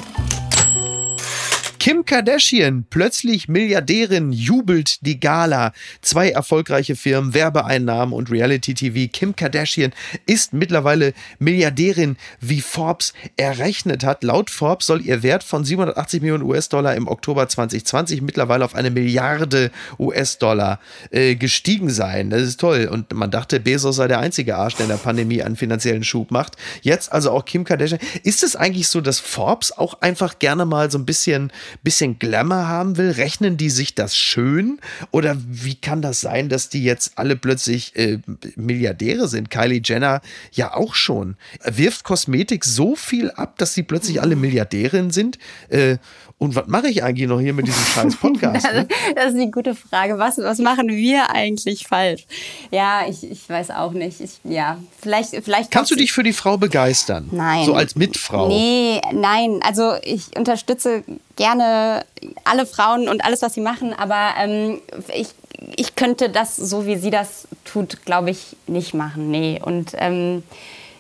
Kim 1.84 2.06
Kardashian, 2.06 2.86
plötzlich 2.88 3.46
Milliardärin, 3.46 4.32
jubelt 4.32 5.04
die 5.04 5.20
Gala. 5.20 5.74
Zwei 6.00 6.30
erfolgreiche 6.30 6.96
Firmen, 6.96 7.34
Werbeeinnahmen 7.34 8.14
und 8.14 8.30
Reality-TV. 8.30 9.12
Kim 9.12 9.36
Kardashian 9.36 9.92
ist 10.24 10.54
mittlerweile 10.54 11.12
Milliardärin, 11.38 12.16
wie 12.40 12.62
Forbes 12.62 13.12
errechnet 13.36 14.02
hat. 14.02 14.24
Laut 14.24 14.48
Forbes 14.48 14.86
soll 14.86 15.02
ihr 15.02 15.22
Wert 15.22 15.44
von 15.44 15.62
780 15.62 16.22
Millionen 16.22 16.44
US-Dollar 16.44 16.94
im 16.94 17.06
Oktober 17.06 17.46
2020 17.50 18.22
mittlerweile 18.22 18.64
auf 18.64 18.74
eine 18.74 18.90
Milliarde 18.90 19.70
US-Dollar 19.98 20.80
äh, 21.10 21.34
gestiegen 21.34 21.90
sein. 21.90 22.30
Das 22.30 22.40
ist 22.40 22.60
toll. 22.60 22.88
Und 22.90 23.12
man 23.12 23.30
dachte, 23.30 23.60
Bezos 23.60 23.96
sei 23.96 24.08
der 24.08 24.20
einzige 24.20 24.56
Arsch, 24.56 24.76
der 24.76 24.86
in 24.86 24.90
der 24.90 24.96
Pandemie 24.96 25.42
einen 25.42 25.56
finanziellen 25.56 26.02
Schub 26.02 26.30
macht. 26.30 26.56
Jetzt 26.80 27.12
also 27.12 27.30
auch 27.30 27.44
Kim 27.44 27.64
Kardashian. 27.64 28.00
Ist 28.22 28.42
es 28.42 28.56
eigentlich 28.56 28.88
so, 28.88 29.02
dass 29.02 29.20
Forbes 29.20 29.76
auch 29.76 30.00
einfach 30.00 30.38
gerne 30.38 30.64
mal 30.64 30.90
so 30.90 30.96
ein 30.96 31.04
bisschen 31.04 31.52
bisschen 31.82 32.18
Glamour 32.18 32.68
haben 32.68 32.96
will? 32.96 33.10
Rechnen 33.10 33.56
die 33.56 33.70
sich 33.70 33.94
das 33.94 34.16
schön? 34.16 34.80
Oder 35.10 35.36
wie 35.46 35.74
kann 35.74 36.02
das 36.02 36.20
sein, 36.20 36.48
dass 36.48 36.68
die 36.68 36.84
jetzt 36.84 37.12
alle 37.16 37.36
plötzlich 37.36 37.96
äh, 37.96 38.18
Milliardäre 38.56 39.28
sind? 39.28 39.50
Kylie 39.50 39.82
Jenner 39.84 40.20
ja 40.52 40.74
auch 40.74 40.94
schon. 40.94 41.36
Wirft 41.64 42.04
Kosmetik 42.04 42.64
so 42.64 42.96
viel 42.96 43.30
ab, 43.30 43.58
dass 43.58 43.74
sie 43.74 43.82
plötzlich 43.82 44.20
alle 44.20 44.36
Milliardärinnen 44.36 45.10
sind? 45.10 45.38
Äh, 45.68 45.98
und 46.44 46.54
was 46.54 46.66
mache 46.66 46.88
ich 46.88 47.02
eigentlich 47.02 47.26
noch 47.26 47.40
hier 47.40 47.54
mit 47.54 47.66
diesem 47.66 47.82
scheiß 47.86 48.16
Podcast? 48.16 48.66
Ne? 48.66 48.86
das 49.14 49.28
ist 49.28 49.34
eine 49.34 49.50
gute 49.50 49.74
Frage. 49.74 50.18
Was, 50.18 50.36
was 50.36 50.58
machen 50.58 50.88
wir 50.88 51.30
eigentlich 51.30 51.86
falsch? 51.88 52.26
Ja, 52.70 53.06
ich, 53.08 53.24
ich 53.24 53.48
weiß 53.48 53.70
auch 53.70 53.92
nicht. 53.92 54.20
Ich, 54.20 54.32
ja, 54.44 54.78
vielleicht, 55.00 55.30
vielleicht 55.42 55.70
Kannst 55.70 55.90
du 55.90 55.96
dich 55.96 56.12
für 56.12 56.22
die 56.22 56.34
Frau 56.34 56.58
begeistern? 56.58 57.28
Nein. 57.32 57.64
So 57.64 57.72
als 57.72 57.96
Mitfrau? 57.96 58.48
Nee, 58.48 59.00
nein. 59.12 59.60
Also 59.64 59.94
ich 60.02 60.36
unterstütze 60.36 61.02
gerne 61.36 62.04
alle 62.44 62.66
Frauen 62.66 63.08
und 63.08 63.24
alles, 63.24 63.40
was 63.40 63.54
sie 63.54 63.62
machen, 63.62 63.94
aber 63.94 64.34
ähm, 64.38 64.80
ich, 65.14 65.28
ich 65.76 65.94
könnte 65.94 66.28
das, 66.28 66.56
so 66.56 66.84
wie 66.84 66.96
sie 66.96 67.10
das 67.10 67.48
tut, 67.64 68.04
glaube 68.04 68.28
ich, 68.30 68.54
nicht 68.66 68.92
machen. 68.92 69.30
Nee. 69.30 69.62
Und 69.64 69.92
ähm, 69.96 70.42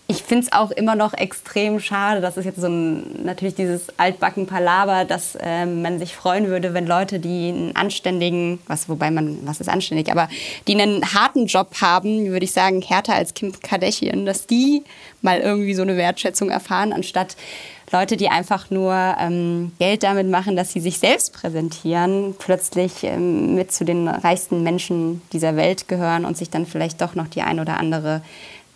ich 0.06 0.22
finde 0.22 0.44
es 0.44 0.52
auch 0.52 0.70
immer 0.70 0.96
noch 0.96 1.14
extrem 1.14 1.80
schade. 1.80 2.20
Das 2.20 2.36
ist 2.36 2.44
jetzt 2.44 2.60
so 2.60 2.66
ein, 2.66 3.24
natürlich 3.24 3.54
dieses 3.54 3.86
altbacken 3.96 4.46
Palaber, 4.46 5.06
dass 5.06 5.34
äh, 5.36 5.64
man 5.64 5.98
sich 5.98 6.14
freuen 6.14 6.48
würde, 6.48 6.74
wenn 6.74 6.86
Leute, 6.86 7.18
die 7.18 7.48
einen 7.48 7.74
anständigen, 7.74 8.58
was, 8.66 8.88
wobei 8.88 9.10
man, 9.10 9.38
was 9.46 9.60
ist 9.60 9.68
anständig, 9.68 10.10
aber 10.10 10.28
die 10.68 10.78
einen 10.78 11.14
harten 11.14 11.46
Job 11.46 11.80
haben, 11.80 12.26
würde 12.26 12.44
ich 12.44 12.52
sagen, 12.52 12.82
härter 12.82 13.14
als 13.14 13.32
Kim 13.32 13.52
Kardashian, 13.58 14.26
dass 14.26 14.46
die 14.46 14.84
mal 15.22 15.40
irgendwie 15.40 15.74
so 15.74 15.82
eine 15.82 15.96
Wertschätzung 15.96 16.50
erfahren, 16.50 16.92
anstatt 16.92 17.36
Leute, 17.90 18.16
die 18.16 18.28
einfach 18.28 18.70
nur 18.70 18.94
ähm, 19.18 19.72
Geld 19.78 20.02
damit 20.02 20.28
machen, 20.28 20.56
dass 20.56 20.72
sie 20.72 20.80
sich 20.80 20.98
selbst 20.98 21.32
präsentieren, 21.32 22.34
plötzlich 22.38 23.04
ähm, 23.04 23.54
mit 23.54 23.72
zu 23.72 23.84
den 23.84 24.08
reichsten 24.08 24.62
Menschen 24.62 25.22
dieser 25.32 25.56
Welt 25.56 25.88
gehören 25.88 26.24
und 26.24 26.36
sich 26.36 26.50
dann 26.50 26.66
vielleicht 26.66 27.00
doch 27.00 27.14
noch 27.14 27.28
die 27.28 27.42
ein 27.42 27.60
oder 27.60 27.78
andere 27.78 28.22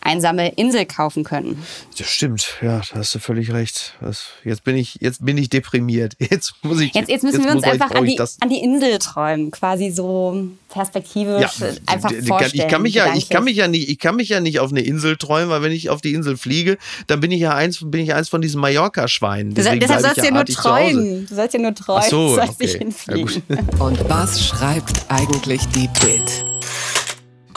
einsame 0.00 0.50
Insel 0.54 0.86
kaufen 0.86 1.24
können. 1.24 1.62
Das 1.96 2.08
stimmt, 2.08 2.56
ja, 2.62 2.80
da 2.92 2.98
hast 2.98 3.14
du 3.14 3.18
völlig 3.18 3.52
recht. 3.52 3.94
Das, 4.00 4.28
jetzt 4.44 4.64
bin 4.64 4.76
ich, 4.76 4.98
jetzt 5.00 5.24
bin 5.24 5.36
ich 5.36 5.50
deprimiert. 5.50 6.14
Jetzt 6.30 6.54
muss 6.62 6.80
ich. 6.80 6.94
Jetzt, 6.94 7.08
jetzt 7.08 7.22
müssen 7.22 7.40
jetzt 7.40 7.46
wir 7.46 7.54
uns 7.54 7.64
einfach 7.64 7.90
an 7.90 8.04
die, 8.04 8.20
an 8.20 8.48
die 8.48 8.58
Insel 8.62 8.98
träumen, 8.98 9.50
quasi 9.50 9.90
so 9.90 10.48
perspektivisch 10.68 11.60
ja, 11.60 11.68
einfach 11.86 12.12
vorstellen. 12.26 12.64
Ich 12.64 12.68
kann 12.68 12.82
mich 12.82 12.94
ja, 12.94 13.14
ich 13.14 13.28
kann 13.28 13.44
mich 13.44 13.56
ja 13.56 13.68
nicht, 13.68 13.88
ich 13.88 13.98
kann 13.98 14.16
mich 14.16 14.28
ja 14.28 14.40
nicht 14.40 14.60
auf 14.60 14.70
eine 14.70 14.82
Insel 14.82 15.16
träumen, 15.16 15.48
weil 15.48 15.62
wenn 15.62 15.72
ich 15.72 15.90
auf 15.90 16.00
die 16.00 16.12
Insel 16.12 16.36
fliege, 16.36 16.78
dann 17.06 17.20
bin 17.20 17.30
ich 17.30 17.40
ja 17.40 17.54
eins, 17.54 17.80
bin 17.82 18.02
ich 18.02 18.14
eins 18.14 18.28
von 18.28 18.40
diesen 18.40 18.60
Mallorca-Schweinen. 18.60 19.54
Deshalb 19.54 19.82
sollst 19.84 20.18
du 20.18 20.24
ja 20.24 20.30
nur 20.30 20.44
träumen. 20.44 21.26
Du 21.26 21.34
sollst 21.34 21.54
ja 21.54 21.60
nur 21.60 21.74
träumen. 21.74 22.02
Ach 22.04 22.10
so, 22.10 22.28
du 22.28 22.34
sollst 22.34 22.54
okay. 22.54 22.66
nicht 22.66 22.76
hinfliegen. 22.76 23.42
Ja, 23.48 23.84
Und 23.84 24.08
was 24.08 24.44
schreibt 24.44 25.04
eigentlich 25.08 25.66
die 25.68 25.88
Bild? 26.00 26.57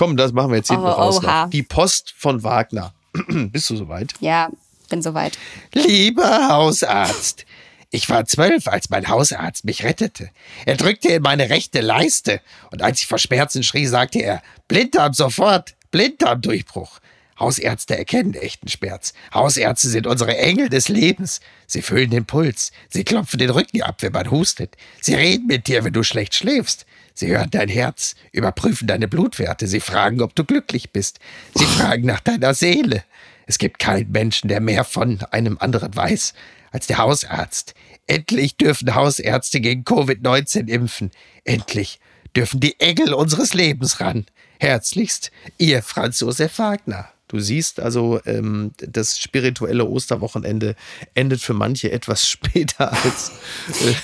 Komm, 0.01 0.17
das 0.17 0.31
machen 0.31 0.49
wir 0.49 0.57
jetzt 0.57 0.69
hinten 0.69 0.83
oh, 0.83 0.89
raus. 0.89 1.21
Noch. 1.21 1.51
Die 1.51 1.61
Post 1.61 2.15
von 2.17 2.41
Wagner. 2.41 2.91
Bist 3.27 3.69
du 3.69 3.75
soweit? 3.75 4.15
Ja, 4.19 4.49
bin 4.89 5.03
soweit. 5.03 5.37
Lieber 5.73 6.49
Hausarzt, 6.49 7.45
ich 7.91 8.09
war 8.09 8.25
zwölf, 8.25 8.67
als 8.67 8.89
mein 8.89 9.09
Hausarzt 9.09 9.63
mich 9.63 9.83
rettete. 9.83 10.31
Er 10.65 10.75
drückte 10.75 11.09
in 11.09 11.21
meine 11.21 11.51
rechte 11.51 11.81
Leiste 11.81 12.41
und 12.71 12.81
als 12.81 13.01
ich 13.01 13.05
vor 13.05 13.19
Schmerzen 13.19 13.61
schrie, 13.61 13.85
sagte 13.85 14.23
er, 14.23 14.41
Blinddarm 14.67 15.13
sofort, 15.13 15.75
Blinddarmdurchbruch. 15.91 16.99
Hausärzte 17.39 17.95
erkennen 17.95 18.33
echten 18.33 18.69
Schmerz. 18.69 19.13
Hausärzte 19.35 19.87
sind 19.87 20.07
unsere 20.07 20.35
Engel 20.35 20.69
des 20.69 20.89
Lebens. 20.89 21.41
Sie 21.67 21.83
füllen 21.83 22.09
den 22.09 22.25
Puls. 22.25 22.71
Sie 22.89 23.03
klopfen 23.03 23.37
den 23.37 23.51
Rücken 23.51 23.83
ab, 23.83 23.97
wenn 23.99 24.13
man 24.13 24.31
hustet. 24.31 24.77
Sie 24.99 25.13
reden 25.13 25.45
mit 25.45 25.67
dir, 25.67 25.83
wenn 25.83 25.93
du 25.93 26.01
schlecht 26.01 26.33
schläfst. 26.33 26.87
Sie 27.21 27.27
hören 27.27 27.51
dein 27.51 27.69
Herz, 27.69 28.15
überprüfen 28.31 28.87
deine 28.87 29.07
Blutwerte, 29.07 29.67
sie 29.67 29.79
fragen, 29.79 30.23
ob 30.23 30.33
du 30.33 30.43
glücklich 30.43 30.91
bist, 30.91 31.19
sie 31.53 31.65
fragen 31.65 32.07
nach 32.07 32.19
deiner 32.19 32.55
Seele. 32.55 33.03
Es 33.45 33.59
gibt 33.59 33.77
keinen 33.77 34.11
Menschen, 34.11 34.47
der 34.47 34.59
mehr 34.59 34.83
von 34.83 35.19
einem 35.29 35.59
anderen 35.59 35.95
weiß 35.95 36.33
als 36.71 36.87
der 36.87 36.97
Hausarzt. 36.97 37.75
Endlich 38.07 38.57
dürfen 38.57 38.95
Hausärzte 38.95 39.61
gegen 39.61 39.83
Covid-19 39.83 40.67
impfen. 40.67 41.11
Endlich 41.43 41.99
dürfen 42.35 42.59
die 42.59 42.79
Engel 42.79 43.13
unseres 43.13 43.53
Lebens 43.53 43.99
ran. 43.99 44.25
Herzlichst, 44.59 45.31
Ihr 45.59 45.83
Franz 45.83 46.21
Josef 46.21 46.57
Wagner. 46.57 47.07
Du 47.27 47.39
siehst 47.39 47.79
also, 47.79 48.19
ähm, 48.25 48.71
das 48.79 49.19
spirituelle 49.19 49.85
Osterwochenende 49.85 50.75
endet 51.13 51.41
für 51.41 51.53
manche 51.53 51.91
etwas 51.91 52.27
später 52.27 52.91
als. 52.91 53.31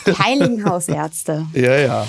Äh 0.05 0.13
Heiligen 0.13 0.63
Hausärzte. 0.63 1.47
ja, 1.55 1.79
ja. 1.79 2.07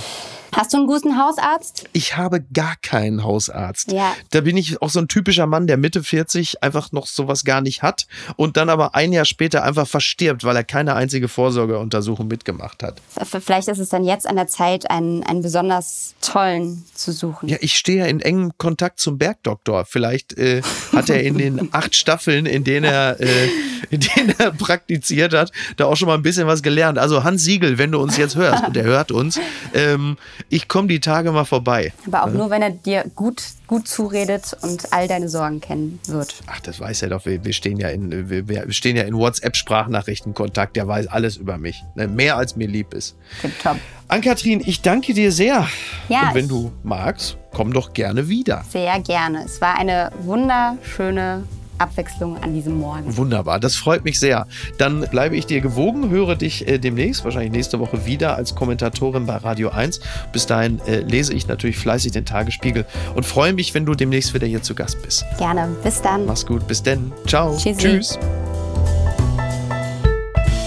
Hast 0.58 0.72
du 0.72 0.78
einen 0.78 0.88
guten 0.88 1.16
Hausarzt? 1.16 1.84
Ich 1.92 2.16
habe 2.16 2.42
gar 2.52 2.74
keinen 2.82 3.22
Hausarzt. 3.22 3.92
Ja. 3.92 4.16
Da 4.32 4.40
bin 4.40 4.56
ich 4.56 4.82
auch 4.82 4.90
so 4.90 4.98
ein 4.98 5.06
typischer 5.06 5.46
Mann, 5.46 5.68
der 5.68 5.76
Mitte 5.76 6.02
40 6.02 6.64
einfach 6.64 6.90
noch 6.90 7.06
sowas 7.06 7.44
gar 7.44 7.60
nicht 7.60 7.84
hat 7.84 8.08
und 8.34 8.56
dann 8.56 8.68
aber 8.68 8.96
ein 8.96 9.12
Jahr 9.12 9.24
später 9.24 9.62
einfach 9.62 9.86
verstirbt, 9.86 10.42
weil 10.42 10.56
er 10.56 10.64
keine 10.64 10.96
einzige 10.96 11.28
Vorsorgeuntersuchung 11.28 12.26
mitgemacht 12.26 12.82
hat. 12.82 13.00
Vielleicht 13.40 13.68
ist 13.68 13.78
es 13.78 13.88
dann 13.90 14.02
jetzt 14.02 14.26
an 14.26 14.34
der 14.34 14.48
Zeit, 14.48 14.90
einen, 14.90 15.22
einen 15.22 15.42
besonders 15.42 16.16
tollen 16.20 16.84
zu 16.92 17.12
suchen. 17.12 17.48
Ja, 17.48 17.58
ich 17.60 17.74
stehe 17.74 17.98
ja 17.98 18.06
in 18.06 18.18
engem 18.18 18.50
Kontakt 18.58 18.98
zum 18.98 19.16
Bergdoktor. 19.16 19.84
Vielleicht 19.84 20.36
äh, 20.38 20.62
hat 20.92 21.08
er 21.08 21.22
in 21.22 21.38
den 21.38 21.68
acht 21.72 21.94
Staffeln, 21.94 22.46
in 22.46 22.64
denen 22.64 22.82
er, 22.82 23.20
äh, 23.20 23.48
in 23.90 24.00
denen 24.00 24.34
er 24.36 24.50
praktiziert 24.50 25.34
hat, 25.34 25.52
da 25.76 25.84
auch 25.84 25.96
schon 25.96 26.08
mal 26.08 26.14
ein 26.14 26.22
bisschen 26.22 26.48
was 26.48 26.64
gelernt. 26.64 26.98
Also 26.98 27.22
Hans 27.22 27.44
Siegel, 27.44 27.78
wenn 27.78 27.92
du 27.92 28.00
uns 28.00 28.16
jetzt 28.16 28.34
hörst 28.34 28.66
und 28.66 28.76
er 28.76 28.82
hört 28.82 29.12
uns, 29.12 29.38
ähm, 29.72 30.16
ich 30.50 30.68
komme 30.68 30.88
die 30.88 31.00
Tage 31.00 31.30
mal 31.32 31.44
vorbei. 31.44 31.92
Aber 32.06 32.24
auch 32.24 32.28
ja. 32.28 32.34
nur, 32.34 32.50
wenn 32.50 32.62
er 32.62 32.70
dir 32.70 33.04
gut, 33.14 33.42
gut 33.66 33.86
zuredet 33.86 34.56
und 34.62 34.92
all 34.92 35.06
deine 35.06 35.28
Sorgen 35.28 35.60
kennen 35.60 36.00
wird. 36.06 36.34
Ach, 36.46 36.60
das 36.60 36.80
weiß 36.80 37.02
er 37.02 37.10
doch. 37.10 37.26
Wir, 37.26 37.44
wir 37.44 37.52
stehen 37.52 37.78
ja 37.78 37.88
in, 37.88 38.30
wir, 38.30 38.48
wir 38.48 38.72
stehen 38.72 38.96
ja 38.96 39.02
in 39.02 39.14
WhatsApp-Sprachnachrichtenkontakt. 39.14 40.76
Der 40.76 40.88
weiß 40.88 41.08
alles 41.08 41.36
über 41.36 41.58
mich. 41.58 41.84
Ne? 41.94 42.08
Mehr 42.08 42.36
als 42.36 42.56
mir 42.56 42.68
lieb 42.68 42.94
ist. 42.94 43.16
Tipptopp. 43.42 43.76
Ann-Kathrin, 44.08 44.62
ich 44.64 44.80
danke 44.80 45.12
dir 45.12 45.32
sehr. 45.32 45.68
Ja, 46.08 46.28
und 46.28 46.34
wenn 46.34 46.48
du 46.48 46.72
magst, 46.82 47.36
komm 47.52 47.74
doch 47.74 47.92
gerne 47.92 48.28
wieder. 48.28 48.64
Sehr 48.70 48.98
gerne. 49.00 49.44
Es 49.44 49.60
war 49.60 49.78
eine 49.78 50.10
wunderschöne 50.20 51.44
Abwechslung 51.78 52.36
an 52.42 52.54
diesem 52.54 52.78
Morgen. 52.78 53.16
Wunderbar, 53.16 53.60
das 53.60 53.76
freut 53.76 54.04
mich 54.04 54.18
sehr. 54.18 54.46
Dann 54.78 55.02
bleibe 55.10 55.36
ich 55.36 55.46
dir 55.46 55.60
gewogen, 55.60 56.10
höre 56.10 56.36
dich 56.36 56.66
äh, 56.68 56.78
demnächst, 56.78 57.24
wahrscheinlich 57.24 57.52
nächste 57.52 57.80
Woche 57.80 58.06
wieder 58.06 58.36
als 58.36 58.54
Kommentatorin 58.54 59.26
bei 59.26 59.36
Radio 59.36 59.70
1. 59.70 60.00
Bis 60.32 60.46
dahin 60.46 60.80
äh, 60.86 61.00
lese 61.00 61.34
ich 61.34 61.48
natürlich 61.48 61.78
fleißig 61.78 62.12
den 62.12 62.24
Tagesspiegel 62.24 62.84
und 63.14 63.24
freue 63.24 63.52
mich, 63.52 63.74
wenn 63.74 63.86
du 63.86 63.94
demnächst 63.94 64.34
wieder 64.34 64.46
hier 64.46 64.62
zu 64.62 64.74
Gast 64.74 65.02
bist. 65.02 65.24
Gerne, 65.38 65.68
bis 65.82 66.02
dann. 66.02 66.26
Mach's 66.26 66.46
gut, 66.46 66.66
bis 66.66 66.82
denn. 66.82 67.12
Ciao. 67.26 67.56
Tschüssi. 67.56 67.76
Tschüss. 67.76 68.18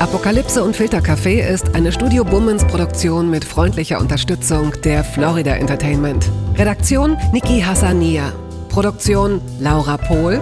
Apokalypse 0.02 0.64
und 0.64 0.76
Filtercafé 0.76 1.48
ist 1.48 1.76
eine 1.76 1.92
Studio 1.92 2.24
Bummens 2.24 2.66
Produktion 2.66 3.30
mit 3.30 3.46
freundlicher 3.46 4.00
Unterstützung 4.00 4.74
der 4.84 5.04
Florida 5.04 5.52
Entertainment. 5.52 6.28
Redaktion 6.58 7.18
Niki 7.32 7.62
Hassania. 7.62 8.34
Produktion 8.70 9.42
Laura 9.60 9.98
Pohl. 9.98 10.42